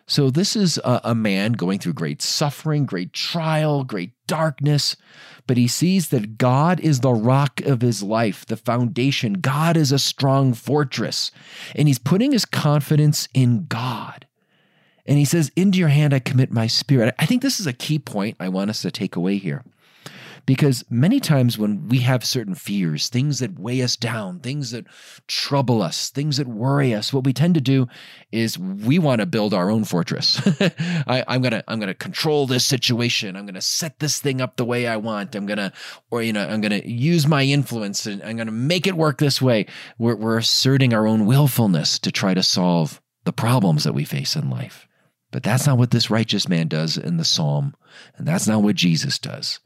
So, 0.06 0.28
this 0.28 0.54
is 0.56 0.76
a, 0.78 1.00
a, 1.04 1.14
man 1.14 1.52
going 1.52 1.78
through 1.78 1.94
great 1.94 2.20
suffering, 2.20 2.84
great 2.84 3.14
trial, 3.14 3.82
great 3.82 4.10
darkness, 4.26 4.94
but 5.46 5.56
he 5.56 5.66
sees 5.66 6.08
that 6.08 6.36
God 6.36 6.80
is 6.80 7.00
the 7.00 7.14
rock 7.14 7.62
of 7.62 7.80
his 7.80 8.02
life, 8.02 8.44
the 8.44 8.56
foundation. 8.56 9.34
God 9.34 9.76
is 9.76 9.90
a 9.90 9.98
strong 9.98 10.52
fortress, 10.52 11.30
and 11.74 11.88
he's 11.88 11.98
putting 11.98 12.32
his 12.32 12.44
confidence 12.44 13.26
in 13.32 13.64
God. 13.66 14.26
And 15.06 15.18
he 15.18 15.24
says, 15.24 15.50
Into 15.56 15.78
your 15.78 15.88
hand 15.88 16.12
I 16.12 16.18
commit 16.18 16.52
my 16.52 16.66
spirit. 16.66 17.14
I 17.18 17.24
think 17.24 17.40
this 17.40 17.58
is 17.58 17.66
a 17.66 17.72
key 17.72 17.98
point 17.98 18.36
I 18.38 18.50
want 18.50 18.68
us 18.68 18.82
to 18.82 18.90
take 18.90 19.16
away 19.16 19.38
here. 19.38 19.64
Because 20.44 20.84
many 20.90 21.20
times 21.20 21.56
when 21.56 21.88
we 21.88 21.98
have 22.00 22.24
certain 22.24 22.56
fears, 22.56 23.08
things 23.08 23.38
that 23.38 23.58
weigh 23.58 23.80
us 23.80 23.96
down, 23.96 24.40
things 24.40 24.72
that 24.72 24.86
trouble 25.28 25.82
us, 25.82 26.10
things 26.10 26.36
that 26.38 26.48
worry 26.48 26.92
us, 26.92 27.12
what 27.12 27.24
we 27.24 27.32
tend 27.32 27.54
to 27.54 27.60
do 27.60 27.86
is 28.32 28.58
we 28.58 28.98
want 28.98 29.20
to 29.20 29.26
build 29.26 29.54
our 29.54 29.70
own 29.70 29.84
fortress. 29.84 30.40
I, 31.06 31.24
am 31.28 31.42
gonna 31.42 31.62
I'm 31.68 31.78
gonna 31.78 31.94
control 31.94 32.46
this 32.46 32.66
situation. 32.66 33.36
I'm 33.36 33.46
gonna 33.46 33.60
set 33.60 34.00
this 34.00 34.20
thing 34.20 34.40
up 34.40 34.56
the 34.56 34.64
way 34.64 34.88
I 34.88 34.96
want. 34.96 35.36
I'm 35.36 35.46
gonna 35.46 35.72
or 36.10 36.22
you 36.22 36.32
know 36.32 36.46
I'm 36.46 36.60
gonna 36.60 36.82
use 36.84 37.26
my 37.26 37.44
influence 37.44 38.06
and 38.06 38.20
I'm 38.22 38.36
gonna 38.36 38.50
make 38.50 38.88
it 38.88 38.94
work 38.94 39.18
this 39.18 39.40
way. 39.40 39.66
We're, 39.98 40.16
we're 40.16 40.38
asserting 40.38 40.92
our 40.92 41.06
own 41.06 41.26
willfulness 41.26 42.00
to 42.00 42.10
try 42.10 42.34
to 42.34 42.42
solve 42.42 43.00
the 43.24 43.32
problems 43.32 43.84
that 43.84 43.94
we 43.94 44.04
face 44.04 44.34
in 44.34 44.50
life. 44.50 44.88
But 45.30 45.42
that's 45.42 45.66
not 45.66 45.78
what 45.78 45.92
this 45.92 46.10
righteous 46.10 46.48
man 46.48 46.68
does 46.68 46.98
in 46.98 47.16
the 47.16 47.24
psalm, 47.24 47.74
and 48.16 48.28
that's 48.28 48.46
not 48.46 48.62
what 48.62 48.76
Jesus 48.76 49.18
does. 49.18 49.60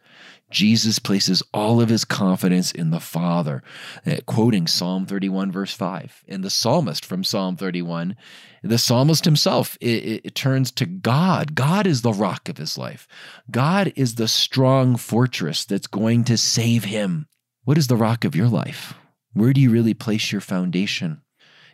Jesus 0.50 0.99
places 0.99 1.43
all 1.53 1.81
of 1.81 1.88
his 1.88 2.05
confidence 2.05 2.71
in 2.71 2.91
the 2.91 3.00
Father, 3.00 3.62
uh, 4.07 4.17
quoting 4.26 4.67
Psalm 4.67 5.05
31, 5.05 5.50
verse 5.50 5.73
5. 5.75 6.25
And 6.29 6.45
the 6.45 6.50
psalmist 6.50 7.05
from 7.05 7.25
Psalm 7.25 7.57
31, 7.57 8.17
the 8.62 8.79
psalmist 8.79 9.25
himself, 9.25 9.76
it, 9.81 10.05
it, 10.05 10.21
it 10.26 10.35
turns 10.35 10.71
to 10.73 10.87
God. 10.87 11.55
God 11.55 11.87
is 11.87 12.03
the 12.03 12.12
rock 12.12 12.49
of 12.49 12.59
his 12.59 12.79
life, 12.79 13.09
God 13.50 13.93
is 13.97 14.15
the 14.15 14.29
strong 14.29 14.97
fortress 14.97 15.65
that's 15.65 15.88
going 15.88 16.25
to 16.25 16.37
save 16.37 16.85
him. 16.85 17.26
What 17.65 17.79
is 17.79 17.88
the 17.88 17.97
rock 17.97 18.25
of 18.25 18.37
your 18.37 18.49
life? 18.49 18.95
Where 19.33 19.53
do 19.53 19.61
you 19.61 19.71
really 19.71 19.95
place 19.95 20.31
your 20.31 20.41
foundation? 20.41 21.23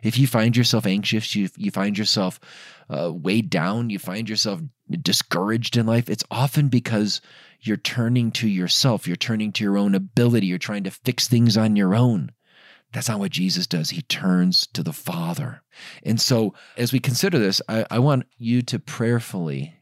If 0.03 0.17
you 0.17 0.27
find 0.27 0.55
yourself 0.55 0.85
anxious, 0.85 1.35
you, 1.35 1.49
you 1.57 1.71
find 1.71 1.97
yourself 1.97 2.39
uh, 2.89 3.11
weighed 3.13 3.49
down, 3.49 3.89
you 3.89 3.99
find 3.99 4.29
yourself 4.29 4.61
discouraged 4.89 5.77
in 5.77 5.85
life, 5.85 6.09
it's 6.09 6.25
often 6.29 6.67
because 6.67 7.21
you're 7.61 7.77
turning 7.77 8.31
to 8.31 8.47
yourself. 8.47 9.07
You're 9.07 9.15
turning 9.15 9.53
to 9.53 9.63
your 9.63 9.77
own 9.77 9.95
ability. 9.95 10.47
You're 10.47 10.57
trying 10.57 10.83
to 10.83 10.91
fix 10.91 11.27
things 11.27 11.57
on 11.57 11.75
your 11.75 11.95
own. 11.95 12.31
That's 12.91 13.09
not 13.09 13.19
what 13.19 13.31
Jesus 13.31 13.65
does. 13.65 13.89
He 13.89 14.03
turns 14.03 14.67
to 14.67 14.83
the 14.83 14.93
Father. 14.93 15.63
And 16.03 16.21
so, 16.21 16.53
as 16.77 16.93
we 16.93 16.99
consider 16.99 17.39
this, 17.39 17.61
I, 17.67 17.85
I, 17.89 17.99
want 17.99 18.25
you 18.37 18.61
to 18.63 18.77
prayerfully, 18.77 19.73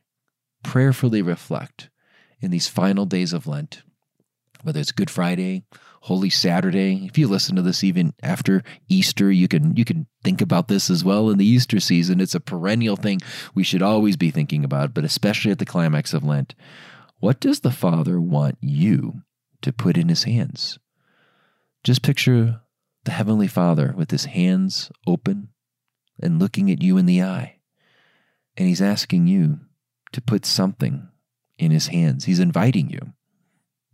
prayerfully 0.63 1.21
reflect 1.21 1.89
in 2.39 2.51
these 2.51 2.69
final 2.69 3.05
days 3.05 3.33
of 3.33 3.47
Lent, 3.47 3.83
whether 4.63 4.79
it's 4.79 4.91
Good 4.91 5.09
Friday, 5.09 5.63
Holy 6.01 6.29
Saturday. 6.29 7.05
If 7.05 7.17
you 7.17 7.27
listen 7.27 7.55
to 7.55 7.61
this 7.61 7.83
even 7.83 8.13
after 8.23 8.63
Easter, 8.89 9.31
you 9.31 9.47
can 9.47 9.75
you 9.75 9.85
can 9.85 10.07
think 10.23 10.41
about 10.41 10.67
this 10.67 10.89
as 10.89 11.03
well 11.03 11.29
in 11.29 11.37
the 11.37 11.45
Easter 11.45 11.79
season. 11.79 12.19
It's 12.19 12.35
a 12.35 12.39
perennial 12.39 12.95
thing 12.95 13.19
we 13.53 13.63
should 13.63 13.81
always 13.81 14.17
be 14.17 14.31
thinking 14.31 14.63
about, 14.63 14.93
but 14.93 15.03
especially 15.03 15.51
at 15.51 15.59
the 15.59 15.65
climax 15.65 16.13
of 16.13 16.23
Lent. 16.23 16.55
What 17.19 17.39
does 17.39 17.59
the 17.59 17.71
Father 17.71 18.19
want 18.19 18.57
you 18.61 19.21
to 19.61 19.71
put 19.71 19.97
in 19.97 20.09
his 20.09 20.23
hands? 20.23 20.79
Just 21.83 22.01
picture 22.01 22.61
the 23.03 23.11
Heavenly 23.11 23.47
Father 23.47 23.93
with 23.95 24.11
his 24.11 24.25
hands 24.25 24.91
open 25.05 25.49
and 26.21 26.39
looking 26.39 26.71
at 26.71 26.81
you 26.81 26.97
in 26.97 27.05
the 27.05 27.21
eye. 27.21 27.57
And 28.57 28.67
he's 28.67 28.81
asking 28.81 29.27
you 29.27 29.59
to 30.11 30.21
put 30.21 30.45
something 30.45 31.07
in 31.57 31.71
his 31.71 31.87
hands. 31.87 32.25
He's 32.25 32.39
inviting 32.39 32.89
you. 32.89 33.13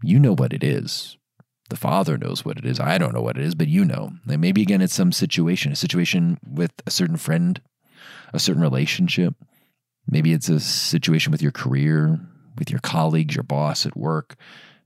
You 0.01 0.19
know 0.19 0.33
what 0.33 0.53
it 0.53 0.63
is. 0.63 1.17
The 1.69 1.75
Father 1.75 2.17
knows 2.17 2.45
what 2.45 2.57
it 2.57 2.65
is. 2.65 2.79
I 2.79 2.97
don't 2.97 3.13
know 3.13 3.21
what 3.21 3.37
it 3.37 3.43
is, 3.43 3.55
but 3.55 3.67
you 3.67 3.83
know. 3.83 4.11
And 4.29 4.41
maybe 4.41 4.61
again, 4.61 4.81
it's 4.81 4.93
some 4.93 5.11
situation, 5.11 5.71
a 5.71 5.75
situation 5.75 6.37
with 6.47 6.71
a 6.85 6.91
certain 6.91 7.17
friend, 7.17 7.61
a 8.33 8.39
certain 8.39 8.61
relationship. 8.61 9.33
Maybe 10.09 10.31
it's 10.31 10.47
a 10.47 10.59
situation 10.59 11.31
with 11.31 11.41
your 11.41 11.51
career, 11.51 12.19
with 12.57 12.71
your 12.71 12.79
colleagues, 12.79 13.35
your 13.35 13.43
boss 13.43 13.85
at 13.85 13.97
work. 13.97 14.35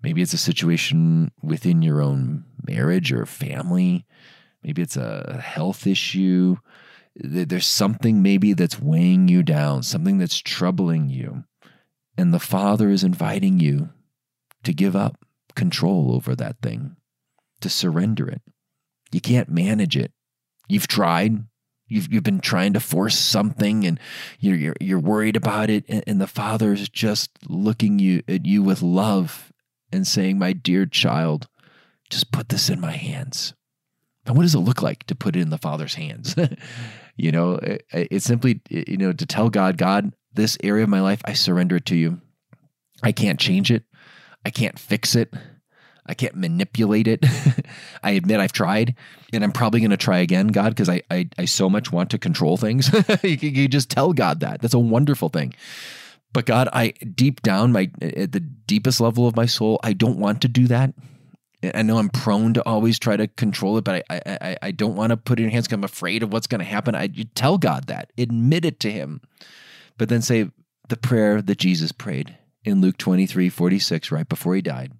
Maybe 0.02 0.24
it's 0.24 0.34
a 0.34 0.40
situation 0.40 1.32
within 1.44 1.84
your 1.84 2.02
own 2.02 2.46
marriage 2.68 3.12
or 3.12 3.28
family. 3.28 4.06
Maybe 4.64 4.82
it's 4.82 4.98
a 4.98 5.40
health 5.44 5.86
issue. 5.86 6.56
There's 7.16 7.68
something 7.68 8.24
maybe 8.24 8.54
that's 8.54 8.82
weighing 8.82 9.28
you 9.28 9.44
down, 9.44 9.84
something 9.84 10.18
that's 10.18 10.40
troubling 10.40 11.10
you. 11.10 11.44
And 12.18 12.34
the 12.34 12.40
Father 12.40 12.90
is 12.90 13.04
inviting 13.04 13.60
you 13.60 13.90
to 14.64 14.74
give 14.74 14.96
up 14.96 15.18
control 15.56 16.14
over 16.14 16.36
that 16.36 16.58
thing, 16.62 16.96
to 17.62 17.70
surrender 17.70 18.28
it. 18.28 18.42
You 19.12 19.22
can't 19.22 19.50
manage 19.50 19.98
it. 19.98 20.12
You've 20.68 20.88
tried. 20.88 21.44
You've, 21.88 22.12
you've 22.12 22.24
been 22.24 22.40
trying 22.40 22.72
to 22.74 22.80
force 22.80 23.18
something 23.18 23.86
and 23.86 24.00
you're, 24.40 24.56
you're, 24.56 24.76
you're 24.80 25.00
worried 25.00 25.36
about 25.36 25.70
it. 25.70 25.84
And, 25.90 26.04
and 26.08 26.22
the 26.22 26.72
is 26.72 26.88
just 26.88 27.32
looking 27.50 28.00
you, 28.00 28.24
at 28.30 28.46
you 28.46 28.64
with 28.64 28.82
love 28.82 29.52
and 29.92 30.08
saying, 30.08 30.40
My 30.40 30.54
dear 30.54 30.86
child, 30.86 31.50
just 32.10 32.32
put 32.32 32.50
this 32.50 32.70
in 32.70 32.80
my 32.80 32.94
hands. 32.94 33.54
And 34.26 34.38
what 34.38 34.44
does 34.44 34.56
it 34.56 34.60
look 34.60 34.82
like 34.82 35.06
to 35.08 35.16
put 35.16 35.36
it 35.36 35.42
in 35.42 35.50
the 35.50 35.58
Father's 35.58 35.96
hands? 35.96 36.36
you 37.18 37.32
know, 37.32 37.56
it, 37.56 37.86
it's 37.92 38.26
simply, 38.26 38.62
you 38.70 38.98
know, 38.98 39.12
to 39.12 39.26
tell 39.26 39.50
God, 39.50 39.78
God, 39.78 40.14
this 40.34 40.58
area 40.64 40.84
of 40.84 40.90
my 40.90 41.02
life, 41.02 41.22
I 41.26 41.34
surrender 41.34 41.78
it 41.78 41.86
to 41.88 41.96
you. 41.96 42.22
I 43.04 43.12
can't 43.12 43.40
change 43.40 43.72
it. 43.72 43.84
I 44.46 44.50
can't 44.50 44.78
fix 44.80 45.16
it. 45.16 45.34
I 46.06 46.14
can't 46.14 46.36
manipulate 46.36 47.08
it. 47.08 47.24
I 48.04 48.12
admit 48.12 48.40
I've 48.40 48.52
tried, 48.52 48.96
and 49.32 49.44
I'm 49.44 49.52
probably 49.52 49.80
going 49.80 49.92
to 49.92 49.98
try 49.98 50.20
again, 50.20 50.48
God, 50.48 50.70
because 50.70 50.90
I, 50.90 51.02
I, 51.12 51.30
I 51.38 51.46
so 51.46 51.70
much 51.70 51.92
want 51.92 52.10
to 52.12 52.18
control 52.18 52.58
things. 52.58 52.92
you, 53.24 53.38
you 53.38 53.68
just 53.68 53.90
tell 53.90 54.14
God 54.14 54.40
that. 54.40 54.62
That's 54.62 54.74
a 54.74 54.80
wonderful 54.80 55.30
thing. 55.30 55.54
But 56.34 56.46
God, 56.46 56.70
I 56.74 56.92
deep 56.92 57.42
down, 57.42 57.72
my 57.72 57.92
at 58.02 58.32
the 58.32 58.40
deepest 58.40 59.02
level 59.02 59.28
of 59.28 59.36
my 59.36 59.46
soul, 59.46 59.80
I 59.84 59.94
don't 59.94 60.18
want 60.18 60.42
to 60.42 60.48
do 60.48 60.68
that. 60.68 60.94
I 61.76 61.84
know 61.84 61.98
I'm 61.98 62.10
prone 62.10 62.54
to 62.56 62.66
always 62.66 62.98
try 62.98 63.18
to 63.18 63.28
control 63.28 63.78
it, 63.78 63.84
but 63.84 64.04
I 64.10 64.22
I, 64.26 64.58
I 64.62 64.72
don't 64.72 64.96
want 64.96 65.12
to 65.12 65.18
put 65.18 65.40
it 65.40 65.44
in 65.44 65.50
hands 65.50 65.68
because 65.68 65.76
I'm 65.76 65.84
afraid 65.84 66.24
of 66.24 66.32
what's 66.32 66.48
going 66.48 66.60
to 66.60 66.66
happen. 66.66 66.96
I 66.96 67.10
you 67.14 67.26
tell 67.26 67.58
God 67.58 67.88
that, 67.88 68.12
admit 68.18 68.66
it 68.66 68.80
to 68.80 68.92
Him, 68.92 69.22
but 69.98 70.10
then 70.10 70.22
say 70.22 70.50
the 70.88 70.98
prayer 70.98 71.42
that 71.42 71.58
Jesus 71.58 71.92
prayed 71.92 72.38
in 72.64 72.82
Luke 72.82 72.98
23, 72.98 73.50
46, 73.50 74.12
right 74.12 74.28
before 74.28 74.56
He 74.56 74.62
died. 74.62 74.94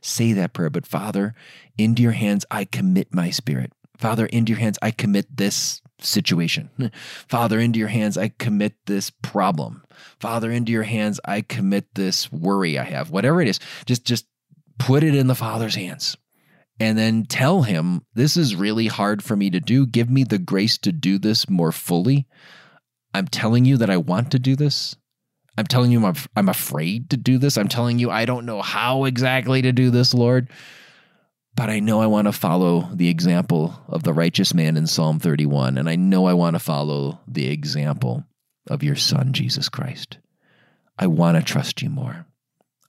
Say 0.00 0.32
that 0.34 0.52
prayer, 0.52 0.70
but 0.70 0.86
Father, 0.86 1.34
into 1.76 2.02
your 2.02 2.12
hands 2.12 2.44
I 2.50 2.64
commit 2.64 3.14
my 3.14 3.30
spirit. 3.30 3.72
Father, 3.98 4.26
into 4.26 4.52
your 4.52 4.60
hands 4.60 4.78
I 4.82 4.90
commit 4.90 5.36
this 5.36 5.80
situation. 6.00 6.70
Father, 7.28 7.58
into 7.58 7.78
your 7.78 7.88
hands 7.88 8.18
I 8.18 8.28
commit 8.28 8.74
this 8.86 9.10
problem. 9.10 9.82
Father, 10.20 10.50
into 10.50 10.72
your 10.72 10.82
hands 10.82 11.18
I 11.24 11.40
commit 11.40 11.94
this 11.94 12.30
worry 12.30 12.78
I 12.78 12.84
have. 12.84 13.10
Whatever 13.10 13.40
it 13.40 13.48
is, 13.48 13.58
just 13.86 14.04
just 14.04 14.26
put 14.78 15.02
it 15.02 15.14
in 15.14 15.26
the 15.26 15.34
Father's 15.34 15.74
hands. 15.74 16.16
And 16.78 16.98
then 16.98 17.24
tell 17.24 17.62
him, 17.62 18.02
this 18.14 18.36
is 18.36 18.54
really 18.54 18.86
hard 18.86 19.22
for 19.24 19.34
me 19.34 19.48
to 19.50 19.60
do. 19.60 19.86
Give 19.86 20.10
me 20.10 20.24
the 20.24 20.38
grace 20.38 20.76
to 20.78 20.92
do 20.92 21.18
this 21.18 21.48
more 21.48 21.72
fully. 21.72 22.26
I'm 23.14 23.28
telling 23.28 23.64
you 23.64 23.78
that 23.78 23.88
I 23.88 23.96
want 23.96 24.30
to 24.32 24.38
do 24.38 24.56
this. 24.56 24.94
I'm 25.58 25.66
telling 25.66 25.90
you 25.90 26.04
I'm, 26.04 26.14
I'm 26.36 26.48
afraid 26.48 27.10
to 27.10 27.16
do 27.16 27.38
this. 27.38 27.56
I'm 27.56 27.68
telling 27.68 27.98
you 27.98 28.10
I 28.10 28.24
don't 28.24 28.46
know 28.46 28.62
how 28.62 29.04
exactly 29.04 29.62
to 29.62 29.72
do 29.72 29.90
this, 29.90 30.12
Lord. 30.14 30.50
But 31.54 31.70
I 31.70 31.80
know 31.80 32.02
I 32.02 32.06
want 32.06 32.26
to 32.26 32.32
follow 32.32 32.90
the 32.92 33.08
example 33.08 33.74
of 33.88 34.02
the 34.02 34.12
righteous 34.12 34.52
man 34.52 34.76
in 34.76 34.86
Psalm 34.86 35.18
31. 35.18 35.78
And 35.78 35.88
I 35.88 35.96
know 35.96 36.26
I 36.26 36.34
want 36.34 36.54
to 36.54 36.60
follow 36.60 37.20
the 37.26 37.48
example 37.48 38.24
of 38.68 38.82
your 38.82 38.96
Son, 38.96 39.32
Jesus 39.32 39.70
Christ. 39.70 40.18
I 40.98 41.06
want 41.06 41.38
to 41.38 41.42
trust 41.42 41.80
you 41.80 41.88
more. 41.88 42.26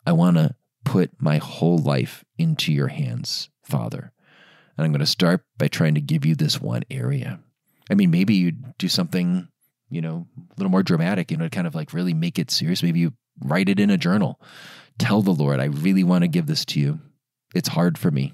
I 0.05 0.11
want 0.11 0.35
to 0.35 0.55
put 0.83 1.11
my 1.19 1.37
whole 1.37 1.77
life 1.77 2.25
into 2.37 2.73
your 2.73 2.87
hands, 2.89 3.49
Father. 3.63 4.11
And 4.77 4.85
I'm 4.85 4.91
going 4.91 4.99
to 4.99 5.05
start 5.05 5.43
by 5.57 5.69
trying 5.69 5.95
to 5.95 6.01
give 6.01 6.25
you 6.25 6.35
this 6.35 6.61
one 6.61 6.83
area. 6.91 7.39
I 7.89 7.95
mean, 7.95 8.11
maybe 8.11 8.35
you'd 8.35 8.77
do 8.77 8.89
something, 8.89 9.47
you 9.89 10.01
know, 10.01 10.27
a 10.37 10.53
little 10.57 10.71
more 10.71 10.83
dramatic, 10.83 11.31
you 11.31 11.37
know, 11.37 11.45
to 11.45 11.49
kind 11.49 11.67
of 11.67 11.75
like 11.75 11.93
really 11.93 12.13
make 12.13 12.39
it 12.39 12.51
serious. 12.51 12.83
Maybe 12.83 12.99
you 12.99 13.13
write 13.43 13.69
it 13.69 13.79
in 13.79 13.89
a 13.89 13.97
journal. 13.97 14.39
Tell 14.97 15.21
the 15.21 15.31
Lord, 15.31 15.59
I 15.59 15.65
really 15.65 16.03
want 16.03 16.23
to 16.23 16.27
give 16.27 16.47
this 16.47 16.65
to 16.65 16.79
you. 16.79 16.99
It's 17.55 17.69
hard 17.69 17.97
for 17.97 18.11
me, 18.11 18.33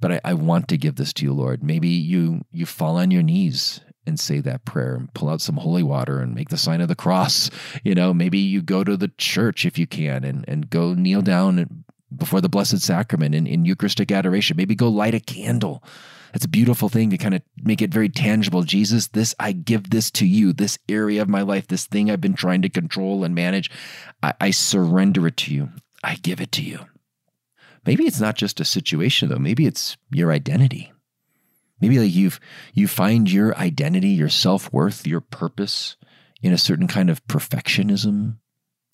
but 0.00 0.12
I, 0.12 0.20
I 0.24 0.34
want 0.34 0.68
to 0.68 0.78
give 0.78 0.96
this 0.96 1.12
to 1.14 1.24
you, 1.24 1.32
Lord. 1.32 1.62
Maybe 1.62 1.88
you 1.88 2.42
you 2.50 2.66
fall 2.66 2.96
on 2.96 3.10
your 3.10 3.22
knees 3.22 3.80
and 4.06 4.18
say 4.20 4.40
that 4.40 4.64
prayer 4.64 4.96
and 4.96 5.12
pull 5.14 5.28
out 5.28 5.40
some 5.40 5.56
holy 5.56 5.82
water 5.82 6.20
and 6.20 6.34
make 6.34 6.48
the 6.48 6.56
sign 6.56 6.80
of 6.80 6.88
the 6.88 6.94
cross. 6.94 7.50
You 7.82 7.94
know, 7.94 8.14
maybe 8.14 8.38
you 8.38 8.62
go 8.62 8.82
to 8.82 8.96
the 8.96 9.10
church 9.18 9.66
if 9.66 9.78
you 9.78 9.86
can 9.86 10.24
and, 10.24 10.44
and 10.48 10.70
go 10.70 10.94
kneel 10.94 11.20
down 11.20 11.84
before 12.16 12.40
the 12.40 12.48
Blessed 12.48 12.80
Sacrament 12.80 13.34
in, 13.34 13.46
in 13.46 13.66
Eucharistic 13.66 14.10
adoration. 14.10 14.56
Maybe 14.56 14.74
go 14.74 14.88
light 14.88 15.14
a 15.14 15.20
candle. 15.20 15.82
That's 16.34 16.46
a 16.46 16.48
beautiful 16.48 16.88
thing 16.88 17.10
to 17.10 17.16
kind 17.16 17.34
of 17.34 17.42
make 17.62 17.80
it 17.80 17.94
very 17.94 18.08
tangible. 18.08 18.64
Jesus, 18.64 19.06
this, 19.06 19.36
I 19.38 19.52
give 19.52 19.90
this 19.90 20.10
to 20.10 20.26
you, 20.26 20.52
this 20.52 20.80
area 20.88 21.22
of 21.22 21.28
my 21.28 21.42
life, 21.42 21.68
this 21.68 21.86
thing 21.86 22.10
I've 22.10 22.20
been 22.20 22.34
trying 22.34 22.62
to 22.62 22.68
control 22.68 23.22
and 23.22 23.36
manage. 23.36 23.70
I, 24.20 24.34
I 24.40 24.50
surrender 24.50 25.28
it 25.28 25.36
to 25.38 25.54
you. 25.54 25.68
I 26.02 26.16
give 26.16 26.40
it 26.40 26.50
to 26.52 26.62
you. 26.62 26.80
Maybe 27.86 28.04
it's 28.04 28.18
not 28.18 28.34
just 28.34 28.58
a 28.58 28.64
situation, 28.64 29.28
though. 29.28 29.38
Maybe 29.38 29.64
it's 29.64 29.96
your 30.10 30.32
identity. 30.32 30.92
Maybe 31.80 32.00
like 32.00 32.12
you've 32.12 32.40
you 32.72 32.88
find 32.88 33.30
your 33.30 33.56
identity, 33.56 34.08
your 34.08 34.28
self-worth, 34.28 35.06
your 35.06 35.20
purpose 35.20 35.96
in 36.42 36.52
a 36.52 36.58
certain 36.58 36.88
kind 36.88 37.10
of 37.10 37.24
perfectionism. 37.28 38.38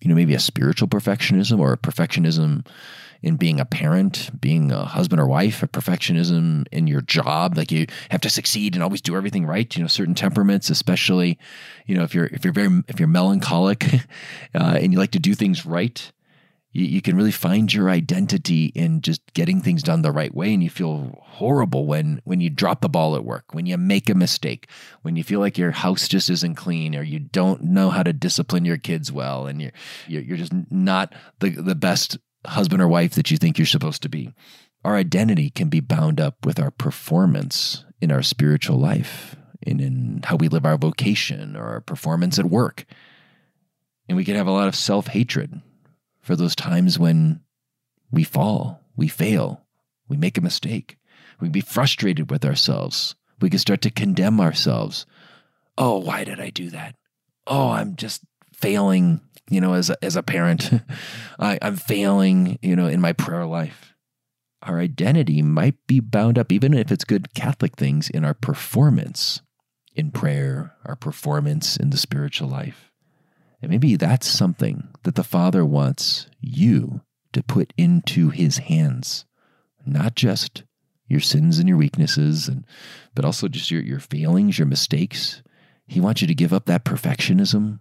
You 0.00 0.10
know, 0.10 0.14
maybe 0.14 0.34
a 0.34 0.40
spiritual 0.40 0.88
perfectionism 0.88 1.58
or 1.58 1.72
a 1.72 1.78
perfectionism 1.78 2.66
in 3.22 3.36
being 3.36 3.60
a 3.60 3.64
parent, 3.64 4.30
being 4.40 4.72
a 4.72 4.84
husband 4.84 5.20
or 5.20 5.26
wife, 5.26 5.62
a 5.62 5.68
perfectionism 5.68 6.66
in 6.72 6.86
your 6.86 7.00
job, 7.02 7.56
like 7.56 7.70
you 7.70 7.86
have 8.10 8.20
to 8.22 8.30
succeed 8.30 8.74
and 8.74 8.82
always 8.82 9.02
do 9.02 9.16
everything 9.16 9.46
right. 9.46 9.76
You 9.76 9.82
know, 9.82 9.88
certain 9.88 10.14
temperaments, 10.14 10.70
especially, 10.70 11.38
you 11.86 11.94
know, 11.94 12.02
if 12.02 12.14
you're 12.14 12.26
if 12.26 12.44
you're 12.44 12.52
very 12.52 12.82
if 12.88 12.98
you're 12.98 13.08
melancholic 13.08 13.84
uh, 14.54 14.78
and 14.80 14.92
you 14.92 14.98
like 14.98 15.12
to 15.12 15.18
do 15.18 15.34
things 15.34 15.66
right, 15.66 16.12
you, 16.72 16.84
you 16.84 17.02
can 17.02 17.16
really 17.16 17.32
find 17.32 17.72
your 17.72 17.90
identity 17.90 18.66
in 18.66 19.00
just 19.00 19.20
getting 19.34 19.60
things 19.60 19.82
done 19.82 20.02
the 20.02 20.12
right 20.12 20.34
way 20.34 20.54
and 20.54 20.62
you 20.62 20.70
feel 20.70 21.18
horrible 21.22 21.86
when 21.86 22.20
when 22.24 22.40
you 22.40 22.48
drop 22.48 22.80
the 22.80 22.88
ball 22.88 23.16
at 23.16 23.24
work 23.24 23.52
when 23.52 23.66
you 23.66 23.76
make 23.76 24.08
a 24.08 24.14
mistake 24.14 24.68
when 25.02 25.16
you 25.16 25.24
feel 25.24 25.40
like 25.40 25.58
your 25.58 25.72
house 25.72 26.06
just 26.06 26.30
isn't 26.30 26.54
clean 26.54 26.94
or 26.94 27.02
you 27.02 27.18
don't 27.18 27.62
know 27.62 27.90
how 27.90 28.02
to 28.02 28.12
discipline 28.12 28.64
your 28.64 28.76
kids 28.76 29.10
well 29.10 29.46
and 29.46 29.60
you're 29.60 29.72
you're, 30.06 30.22
you're 30.22 30.36
just 30.36 30.52
not 30.70 31.14
the 31.40 31.50
the 31.50 31.74
best 31.74 32.18
husband 32.46 32.80
or 32.82 32.88
wife 32.88 33.14
that 33.14 33.30
you 33.30 33.36
think 33.36 33.58
you're 33.58 33.66
supposed 33.66 34.02
to 34.02 34.08
be 34.08 34.34
our 34.82 34.96
identity 34.96 35.50
can 35.50 35.68
be 35.68 35.80
bound 35.80 36.18
up 36.20 36.46
with 36.46 36.58
our 36.58 36.70
performance 36.70 37.84
in 38.00 38.10
our 38.10 38.22
spiritual 38.22 38.78
life 38.78 39.36
and 39.66 39.78
in 39.78 40.22
how 40.24 40.36
we 40.36 40.48
live 40.48 40.64
our 40.64 40.78
vocation 40.78 41.54
or 41.54 41.64
our 41.64 41.80
performance 41.80 42.38
at 42.38 42.46
work 42.46 42.86
and 44.08 44.16
we 44.16 44.24
can 44.24 44.36
have 44.36 44.46
a 44.46 44.52
lot 44.52 44.68
of 44.68 44.74
self-hatred 44.74 45.60
for 46.20 46.36
those 46.36 46.54
times 46.54 46.98
when 46.98 47.40
we 48.10 48.24
fall, 48.24 48.80
we 48.96 49.08
fail, 49.08 49.64
we 50.08 50.16
make 50.16 50.36
a 50.36 50.42
mistake. 50.42 50.96
We 51.40 51.46
would 51.46 51.52
be 51.52 51.60
frustrated 51.60 52.30
with 52.30 52.44
ourselves. 52.44 53.14
We 53.40 53.50
could 53.50 53.60
start 53.60 53.80
to 53.82 53.90
condemn 53.90 54.40
ourselves. 54.40 55.06
Oh, 55.78 55.98
why 55.98 56.24
did 56.24 56.40
I 56.40 56.50
do 56.50 56.70
that? 56.70 56.96
Oh, 57.46 57.70
I'm 57.70 57.96
just 57.96 58.22
failing, 58.52 59.20
you 59.50 59.60
know, 59.60 59.74
as 59.74 59.90
a, 59.90 60.04
as 60.04 60.16
a 60.16 60.22
parent. 60.22 60.70
I, 61.38 61.58
I'm 61.60 61.76
failing, 61.76 62.58
you 62.62 62.76
know, 62.76 62.86
in 62.86 63.00
my 63.00 63.12
prayer 63.12 63.46
life. 63.46 63.94
Our 64.62 64.78
identity 64.78 65.42
might 65.42 65.76
be 65.86 66.00
bound 66.00 66.38
up, 66.38 66.52
even 66.52 66.74
if 66.74 66.92
it's 66.92 67.04
good 67.04 67.34
Catholic 67.34 67.76
things, 67.76 68.10
in 68.10 68.24
our 68.24 68.34
performance 68.34 69.40
in 69.94 70.10
prayer, 70.10 70.74
our 70.84 70.96
performance 70.96 71.76
in 71.76 71.90
the 71.90 71.96
spiritual 71.96 72.48
life. 72.48 72.90
And 73.62 73.70
maybe 73.70 73.96
that's 73.96 74.26
something 74.26 74.88
that 75.02 75.14
the 75.14 75.24
Father 75.24 75.64
wants 75.64 76.26
you 76.40 77.02
to 77.32 77.42
put 77.42 77.72
into 77.76 78.30
His 78.30 78.58
hands, 78.58 79.24
not 79.84 80.14
just 80.14 80.64
your 81.06 81.20
sins 81.20 81.58
and 81.58 81.68
your 81.68 81.76
weaknesses, 81.76 82.48
and 82.48 82.64
but 83.14 83.24
also 83.24 83.48
just 83.48 83.70
your, 83.70 83.82
your 83.82 84.00
failings, 84.00 84.58
your 84.58 84.66
mistakes. 84.66 85.42
He 85.86 86.00
wants 86.00 86.22
you 86.22 86.28
to 86.28 86.34
give 86.34 86.52
up 86.52 86.66
that 86.66 86.84
perfectionism. 86.84 87.80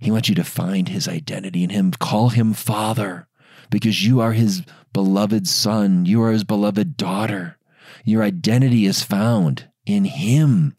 He 0.00 0.10
wants 0.10 0.28
you 0.28 0.34
to 0.34 0.44
find 0.44 0.88
His 0.88 1.08
identity 1.08 1.64
in 1.64 1.70
Him. 1.70 1.92
Call 1.92 2.30
Him 2.30 2.52
Father, 2.52 3.28
because 3.70 4.04
you 4.04 4.20
are 4.20 4.32
His 4.32 4.62
beloved 4.92 5.46
Son. 5.46 6.06
You 6.06 6.22
are 6.22 6.32
His 6.32 6.44
beloved 6.44 6.96
daughter. 6.96 7.58
Your 8.04 8.22
identity 8.22 8.86
is 8.86 9.02
found 9.02 9.68
in 9.84 10.04
Him 10.04 10.76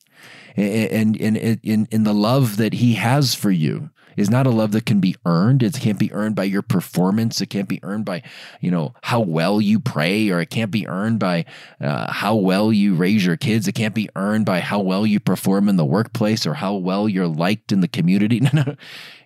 and, 0.55 1.19
and 1.19 1.37
in, 1.37 1.87
in 1.91 2.03
the 2.03 2.13
love 2.13 2.57
that 2.57 2.73
He 2.73 2.95
has 2.95 3.35
for 3.35 3.51
you 3.51 3.89
is 4.17 4.29
not 4.29 4.47
a 4.47 4.49
love 4.49 4.71
that 4.73 4.85
can 4.85 4.99
be 4.99 5.15
earned. 5.25 5.63
It 5.63 5.75
can't 5.75 5.99
be 5.99 6.11
earned 6.11 6.35
by 6.35 6.43
your 6.43 6.63
performance. 6.63 7.39
It 7.39 7.47
can't 7.47 7.69
be 7.69 7.79
earned 7.83 8.03
by, 8.03 8.23
you 8.59 8.71
know, 8.71 8.93
how 9.03 9.21
well 9.21 9.61
you 9.61 9.79
pray, 9.79 10.29
or 10.29 10.41
it 10.41 10.49
can't 10.49 10.71
be 10.71 10.87
earned 10.87 11.19
by 11.19 11.45
uh, 11.79 12.11
how 12.11 12.35
well 12.35 12.73
you 12.73 12.95
raise 12.95 13.25
your 13.25 13.37
kids. 13.37 13.67
It 13.67 13.75
can't 13.75 13.95
be 13.95 14.09
earned 14.15 14.45
by 14.45 14.59
how 14.59 14.79
well 14.79 15.05
you 15.05 15.19
perform 15.19 15.69
in 15.69 15.77
the 15.77 15.85
workplace 15.85 16.45
or 16.45 16.55
how 16.55 16.73
well 16.73 17.07
you're 17.07 17.27
liked 17.27 17.71
in 17.71 17.79
the 17.81 17.87
community. 17.87 18.41
No, 18.57 18.63
no, 18.63 18.75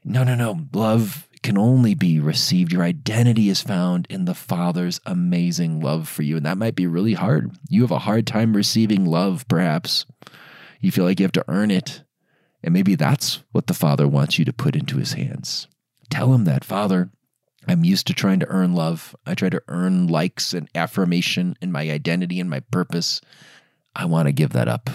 no, 0.03 0.23
no, 0.23 0.35
no. 0.53 0.67
Love 0.73 1.27
can 1.43 1.57
only 1.57 1.93
be 1.93 2.19
received. 2.19 2.71
Your 2.71 2.83
identity 2.83 3.49
is 3.49 3.61
found 3.61 4.07
in 4.09 4.25
the 4.25 4.33
Father's 4.33 4.99
amazing 5.05 5.79
love 5.79 6.07
for 6.07 6.21
you. 6.23 6.37
And 6.37 6.45
that 6.45 6.57
might 6.57 6.75
be 6.75 6.87
really 6.87 7.13
hard. 7.13 7.55
You 7.69 7.81
have 7.81 7.91
a 7.91 7.99
hard 7.99 8.27
time 8.27 8.55
receiving 8.55 9.05
love, 9.05 9.47
perhaps. 9.47 10.05
You 10.79 10.91
feel 10.91 11.05
like 11.05 11.19
you 11.19 11.23
have 11.23 11.31
to 11.33 11.45
earn 11.47 11.71
it. 11.71 12.03
And 12.63 12.73
maybe 12.73 12.95
that's 12.95 13.43
what 13.51 13.67
the 13.67 13.73
Father 13.73 14.07
wants 14.07 14.37
you 14.37 14.45
to 14.45 14.53
put 14.53 14.75
into 14.75 14.97
his 14.97 15.13
hands. 15.13 15.67
Tell 16.09 16.33
him 16.33 16.43
that, 16.45 16.63
Father, 16.63 17.09
I'm 17.67 17.85
used 17.85 18.07
to 18.07 18.13
trying 18.13 18.39
to 18.39 18.47
earn 18.47 18.73
love. 18.73 19.15
I 19.25 19.33
try 19.33 19.49
to 19.49 19.63
earn 19.67 20.07
likes 20.07 20.53
and 20.53 20.69
affirmation 20.75 21.55
in 21.61 21.71
my 21.71 21.89
identity 21.89 22.39
and 22.39 22.49
my 22.49 22.59
purpose. 22.59 23.21
I 23.95 24.05
want 24.05 24.27
to 24.27 24.33
give 24.33 24.51
that 24.51 24.67
up. 24.67 24.89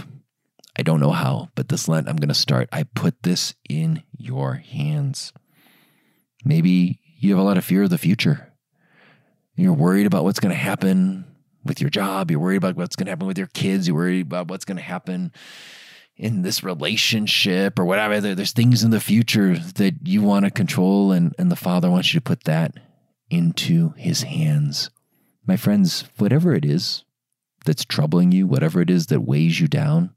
I 0.78 0.82
don't 0.82 1.00
know 1.00 1.12
how, 1.12 1.49
but 1.54 1.68
this 1.68 1.88
Lent 1.88 2.08
I'm 2.08 2.16
going 2.16 2.28
to 2.28 2.35
start. 2.35 2.68
I 2.70 2.82
put 2.82 3.23
this 3.23 3.54
in 3.68 4.02
your 4.16 4.54
hands. 4.54 5.32
Maybe 6.44 7.00
you 7.18 7.30
have 7.30 7.38
a 7.38 7.44
lot 7.44 7.56
of 7.56 7.64
fear 7.64 7.85
of 7.85 7.90
the 7.90 7.99
future. 7.99 8.52
You're 9.54 9.73
worried 9.73 10.06
about 10.06 10.25
what's 10.25 10.40
going 10.40 10.54
to 10.54 10.61
happen 10.61 11.25
with 11.64 11.80
your 11.80 11.88
job. 11.88 12.30
You're 12.30 12.40
worried 12.40 12.56
about 12.56 12.76
what's 12.76 12.94
going 12.94 13.06
to 13.06 13.12
happen 13.12 13.26
with 13.26 13.38
your 13.38 13.46
kids. 13.49 13.88
You're 13.88 13.96
worried 13.96 14.26
about 14.26 14.49
what's 14.49 14.66
going 14.66 14.76
to 14.76 14.82
happen 14.82 15.32
in 16.16 16.42
this 16.42 16.64
relationship 16.64 17.78
or 17.78 17.85
whatever. 17.85 18.20
There's 18.35 18.52
things 18.52 18.82
in 18.82 18.90
the 18.90 19.00
future 19.00 19.56
that 19.56 19.94
you 20.04 20.23
want 20.23 20.44
to 20.44 20.50
control, 20.50 21.12
and, 21.12 21.35
and 21.38 21.50
the 21.50 21.56
Father 21.56 21.90
wants 21.90 22.12
you 22.12 22.20
to 22.20 22.25
put 22.25 22.44
that 22.44 22.75
into 23.30 23.90
His 23.96 24.23
hands. 24.23 24.90
My 25.46 25.56
friends, 25.56 26.04
whatever 26.18 26.54
it 26.54 26.64
is 26.64 27.04
that's 27.64 27.85
troubling 27.85 28.32
you, 28.32 28.46
whatever 28.46 28.80
it 28.80 28.90
is 28.90 29.06
that 29.06 29.20
weighs 29.20 29.61
you 29.61 29.68
down, 29.68 30.14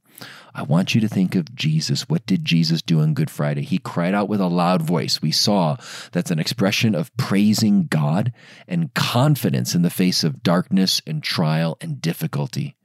I 0.54 0.64
want 0.64 0.96
you 0.96 1.02
to 1.02 1.08
think 1.08 1.36
of 1.36 1.56
Jesus. 1.56 2.10
What 2.10 2.26
did 2.26 2.44
Jesus 2.44 2.82
do 2.82 3.02
on 3.02 3.14
Good 3.14 3.30
Friday? 3.30 3.62
He 3.62 3.78
cried 3.78 4.14
out 4.14 4.28
with 4.28 4.42
a 4.42 4.48
loud 4.48 4.82
voice. 4.82 5.22
We 5.22 5.32
saw 5.32 5.78
that's 6.12 6.32
an 6.32 6.40
expression 6.40 6.96
of 6.96 7.16
praising 7.18 7.86
God 7.86 8.34
and 8.68 8.94
confidence 8.94 9.76
in 9.76 9.84
the 9.84 9.90
face 9.90 10.24
of 10.24 10.44
darkness 10.44 11.02
and 11.06 11.24
trial 11.24 11.78
and 11.82 12.02
difficulty. 12.02 12.76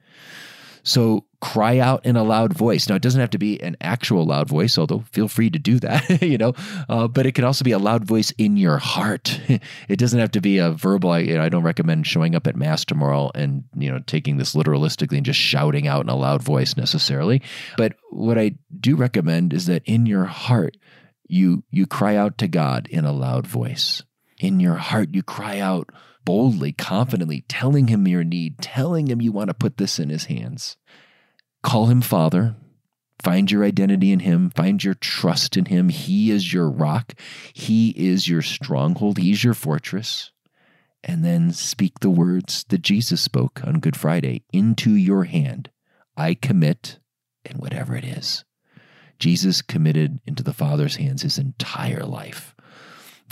So 0.85 1.25
cry 1.41 1.79
out 1.79 2.05
in 2.07 2.17
a 2.17 2.23
loud 2.23 2.53
voice. 2.53 2.89
Now, 2.89 2.95
it 2.95 3.03
doesn't 3.03 3.21
have 3.21 3.31
to 3.31 3.39
be 3.39 3.61
an 3.61 3.77
actual 3.81 4.25
loud 4.25 4.49
voice, 4.49 4.79
although 4.79 5.05
feel 5.13 5.29
free 5.29 5.51
to 5.51 5.59
do 5.59 5.79
that, 5.81 6.23
you 6.23 6.39
know, 6.39 6.55
uh, 6.89 7.09
but 7.09 7.27
it 7.27 7.33
can 7.33 7.45
also 7.45 7.65
be 7.65 7.73
a 7.73 7.79
loud 7.79 8.05
voice 8.05 8.31
in 8.39 8.57
your 8.57 8.79
heart. 8.79 9.41
it 9.89 9.99
doesn't 9.99 10.21
have 10.21 10.31
to 10.33 10.41
be 10.41 10.59
a 10.59 10.71
verbal. 10.71 11.11
I, 11.11 11.19
you 11.19 11.35
know, 11.35 11.43
I 11.43 11.49
don't 11.49 11.63
recommend 11.63 12.07
showing 12.07 12.35
up 12.35 12.47
at 12.47 12.57
Mass 12.57 12.85
tomorrow 12.85 13.31
and, 13.35 13.65
you 13.77 13.91
know, 13.91 13.99
taking 14.07 14.37
this 14.37 14.55
literalistically 14.55 15.17
and 15.17 15.27
just 15.27 15.41
shouting 15.41 15.87
out 15.87 16.05
in 16.05 16.09
a 16.09 16.17
loud 16.17 16.43
voice 16.43 16.77
necessarily. 16.77 17.43
But 17.77 17.97
what 18.11 18.39
I 18.39 18.57
do 18.79 18.97
recommend 18.97 19.53
is 19.53 19.67
that 19.67 19.83
in 19.85 20.07
your 20.07 20.25
heart, 20.25 20.77
you 21.27 21.65
you 21.71 21.87
cry 21.87 22.17
out 22.17 22.39
to 22.39 22.49
God 22.49 22.87
in 22.89 23.05
a 23.05 23.13
loud 23.13 23.47
voice. 23.47 24.03
In 24.39 24.61
your 24.61 24.75
heart, 24.75 25.15
you 25.15 25.23
cry 25.23 25.59
out 25.59 25.89
boldly, 26.25 26.73
confidently, 26.73 27.45
telling 27.49 27.89
him 27.89 28.09
your 28.09 28.25
need, 28.25 28.59
telling 28.59 29.09
him 29.09 29.21
you 29.21 29.33
want 29.33 29.49
to 29.49 29.55
put 29.55 29.77
this 29.77 29.99
in 29.99 30.09
his 30.09 30.27
hands. 30.27 30.77
Call 31.63 31.87
him 31.87 32.01
Father. 32.01 32.57
Find 33.23 33.51
your 33.51 33.65
identity 33.65 34.13
in 34.13 34.21
him. 34.21 34.51
Find 34.51 34.83
your 34.83 34.95
trust 34.95 35.57
in 35.57 35.67
him. 35.67 35.89
He 35.89 36.31
is 36.31 36.53
your 36.53 36.69
rock. 36.69 37.15
He 37.53 37.91
is 37.91 38.29
your 38.29 38.43
stronghold. 38.43 39.19
He's 39.19 39.43
your 39.43 39.55
fortress. 39.55 40.31
And 41.03 41.25
then 41.25 41.53
speak 41.53 42.01
the 42.01 42.11
words 42.11 42.65
that 42.69 42.83
Jesus 42.83 43.21
spoke 43.21 43.63
on 43.65 43.81
Good 43.81 43.97
Friday 43.97 44.43
into 44.53 44.95
your 44.95 45.25
hand. 45.25 45.71
I 46.17 46.35
commit, 46.35 46.99
and 47.45 47.59
whatever 47.59 47.95
it 47.97 48.05
is. 48.05 48.45
Jesus 49.19 49.63
committed 49.63 50.21
into 50.27 50.43
the 50.43 50.53
Father's 50.53 50.97
hands 50.97 51.23
his 51.23 51.39
entire 51.39 52.05
life. 52.05 52.54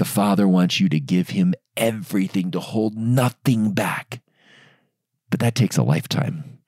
The 0.02 0.08
Father 0.08 0.48
wants 0.48 0.80
you 0.80 0.88
to 0.88 0.98
give 0.98 1.28
him 1.28 1.54
everything, 1.76 2.50
to 2.50 2.58
hold 2.58 2.96
nothing 2.96 3.70
back. 3.70 4.20
But 5.30 5.38
that 5.38 5.54
takes 5.54 5.76
a 5.76 5.84
lifetime. 5.84 6.58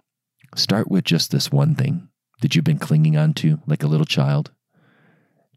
Start 0.55 0.88
with 0.88 1.03
just 1.03 1.33
this 1.33 1.51
one 1.51 1.75
thing 1.75 2.11
that 2.42 2.55
you've 2.55 2.64
been 2.64 2.79
clinging 2.79 3.16
on 3.16 3.35
to 3.35 3.59
like 3.66 3.83
a 3.83 3.88
little 3.88 4.07
child. 4.07 4.53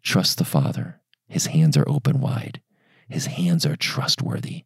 Trust 0.02 0.40
the 0.40 0.44
Father. 0.44 1.02
His 1.28 1.46
hands 1.46 1.78
are 1.78 1.88
open 1.88 2.20
wide. 2.20 2.62
His 3.08 3.28
hands 3.28 3.64
are 3.64 3.76
trustworthy. 3.76 4.64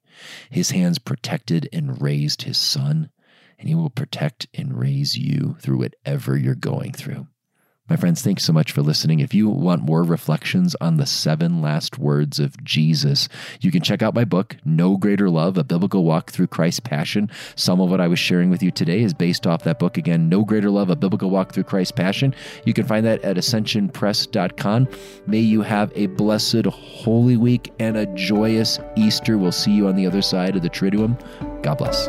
His 0.50 0.72
hands 0.72 0.98
protected 0.98 1.68
and 1.74 2.02
raised 2.02 2.44
his 2.44 2.58
son, 2.58 3.10
and 3.60 3.68
he 3.68 3.76
will 3.76 3.90
protect 3.90 4.48
and 4.54 4.80
raise 4.80 5.18
you 5.18 5.58
through 5.60 5.80
whatever 5.80 6.38
you're 6.38 6.56
going 6.56 6.94
through. 6.94 7.28
My 7.90 7.98
friends, 7.98 8.22
thanks 8.22 8.46
so 8.46 8.54
much 8.54 8.72
for 8.72 8.82
listening. 8.82 9.20
If 9.20 9.34
you 9.34 9.50
want 9.50 9.82
more 9.82 10.04
reflections 10.04 10.78
on 10.80 10.96
the 10.96 11.06
seven 11.06 11.62
last 11.62 11.98
words 12.00 12.40
of 12.40 12.64
Jesus, 12.64 13.28
you 13.60 13.70
can 13.70 13.82
check 13.82 14.02
out 14.02 14.14
my 14.16 14.24
book, 14.24 14.56
No 14.64 14.96
Greater 14.96 15.30
Love, 15.30 15.58
A 15.58 15.64
Biblical 15.66 16.06
Walk 16.06 16.32
Through 16.32 16.48
Christ's 16.48 16.80
Passion. 16.80 17.30
Some 17.56 17.82
of 17.82 17.90
what 17.90 18.00
I 18.00 18.08
was 18.08 18.18
sharing 18.18 18.50
with 18.50 18.64
you 18.64 18.72
today 18.72 19.02
is 19.02 19.14
based 19.14 19.46
off 19.46 19.66
that 19.66 19.78
book. 19.78 19.98
Again, 19.98 20.30
No 20.30 20.46
Greater 20.46 20.70
Love, 20.70 20.90
A 20.90 20.96
Biblical 20.96 21.32
Walk 21.32 21.52
Through 21.52 21.66
Christ's 21.66 21.92
Passion. 21.92 22.34
You 22.66 22.74
can 22.74 22.86
find 22.86 23.06
that 23.06 23.22
at 23.24 23.36
ascensionpress.com. 23.36 24.88
May 25.28 25.40
you 25.40 25.62
have 25.62 25.92
a 25.94 26.06
blessed 26.08 26.66
Holy 26.68 27.36
Week 27.36 27.74
and 27.80 27.98
a 27.98 28.06
joyous 28.16 28.80
Easter. 28.96 29.38
We'll 29.38 29.52
see 29.52 29.72
you 29.72 29.88
on 29.88 29.98
the 29.98 30.08
other 30.08 30.22
side 30.22 30.56
of 30.56 30.62
the 30.62 30.70
Triduum. 30.70 31.20
God 31.62 31.78
bless. 31.80 32.08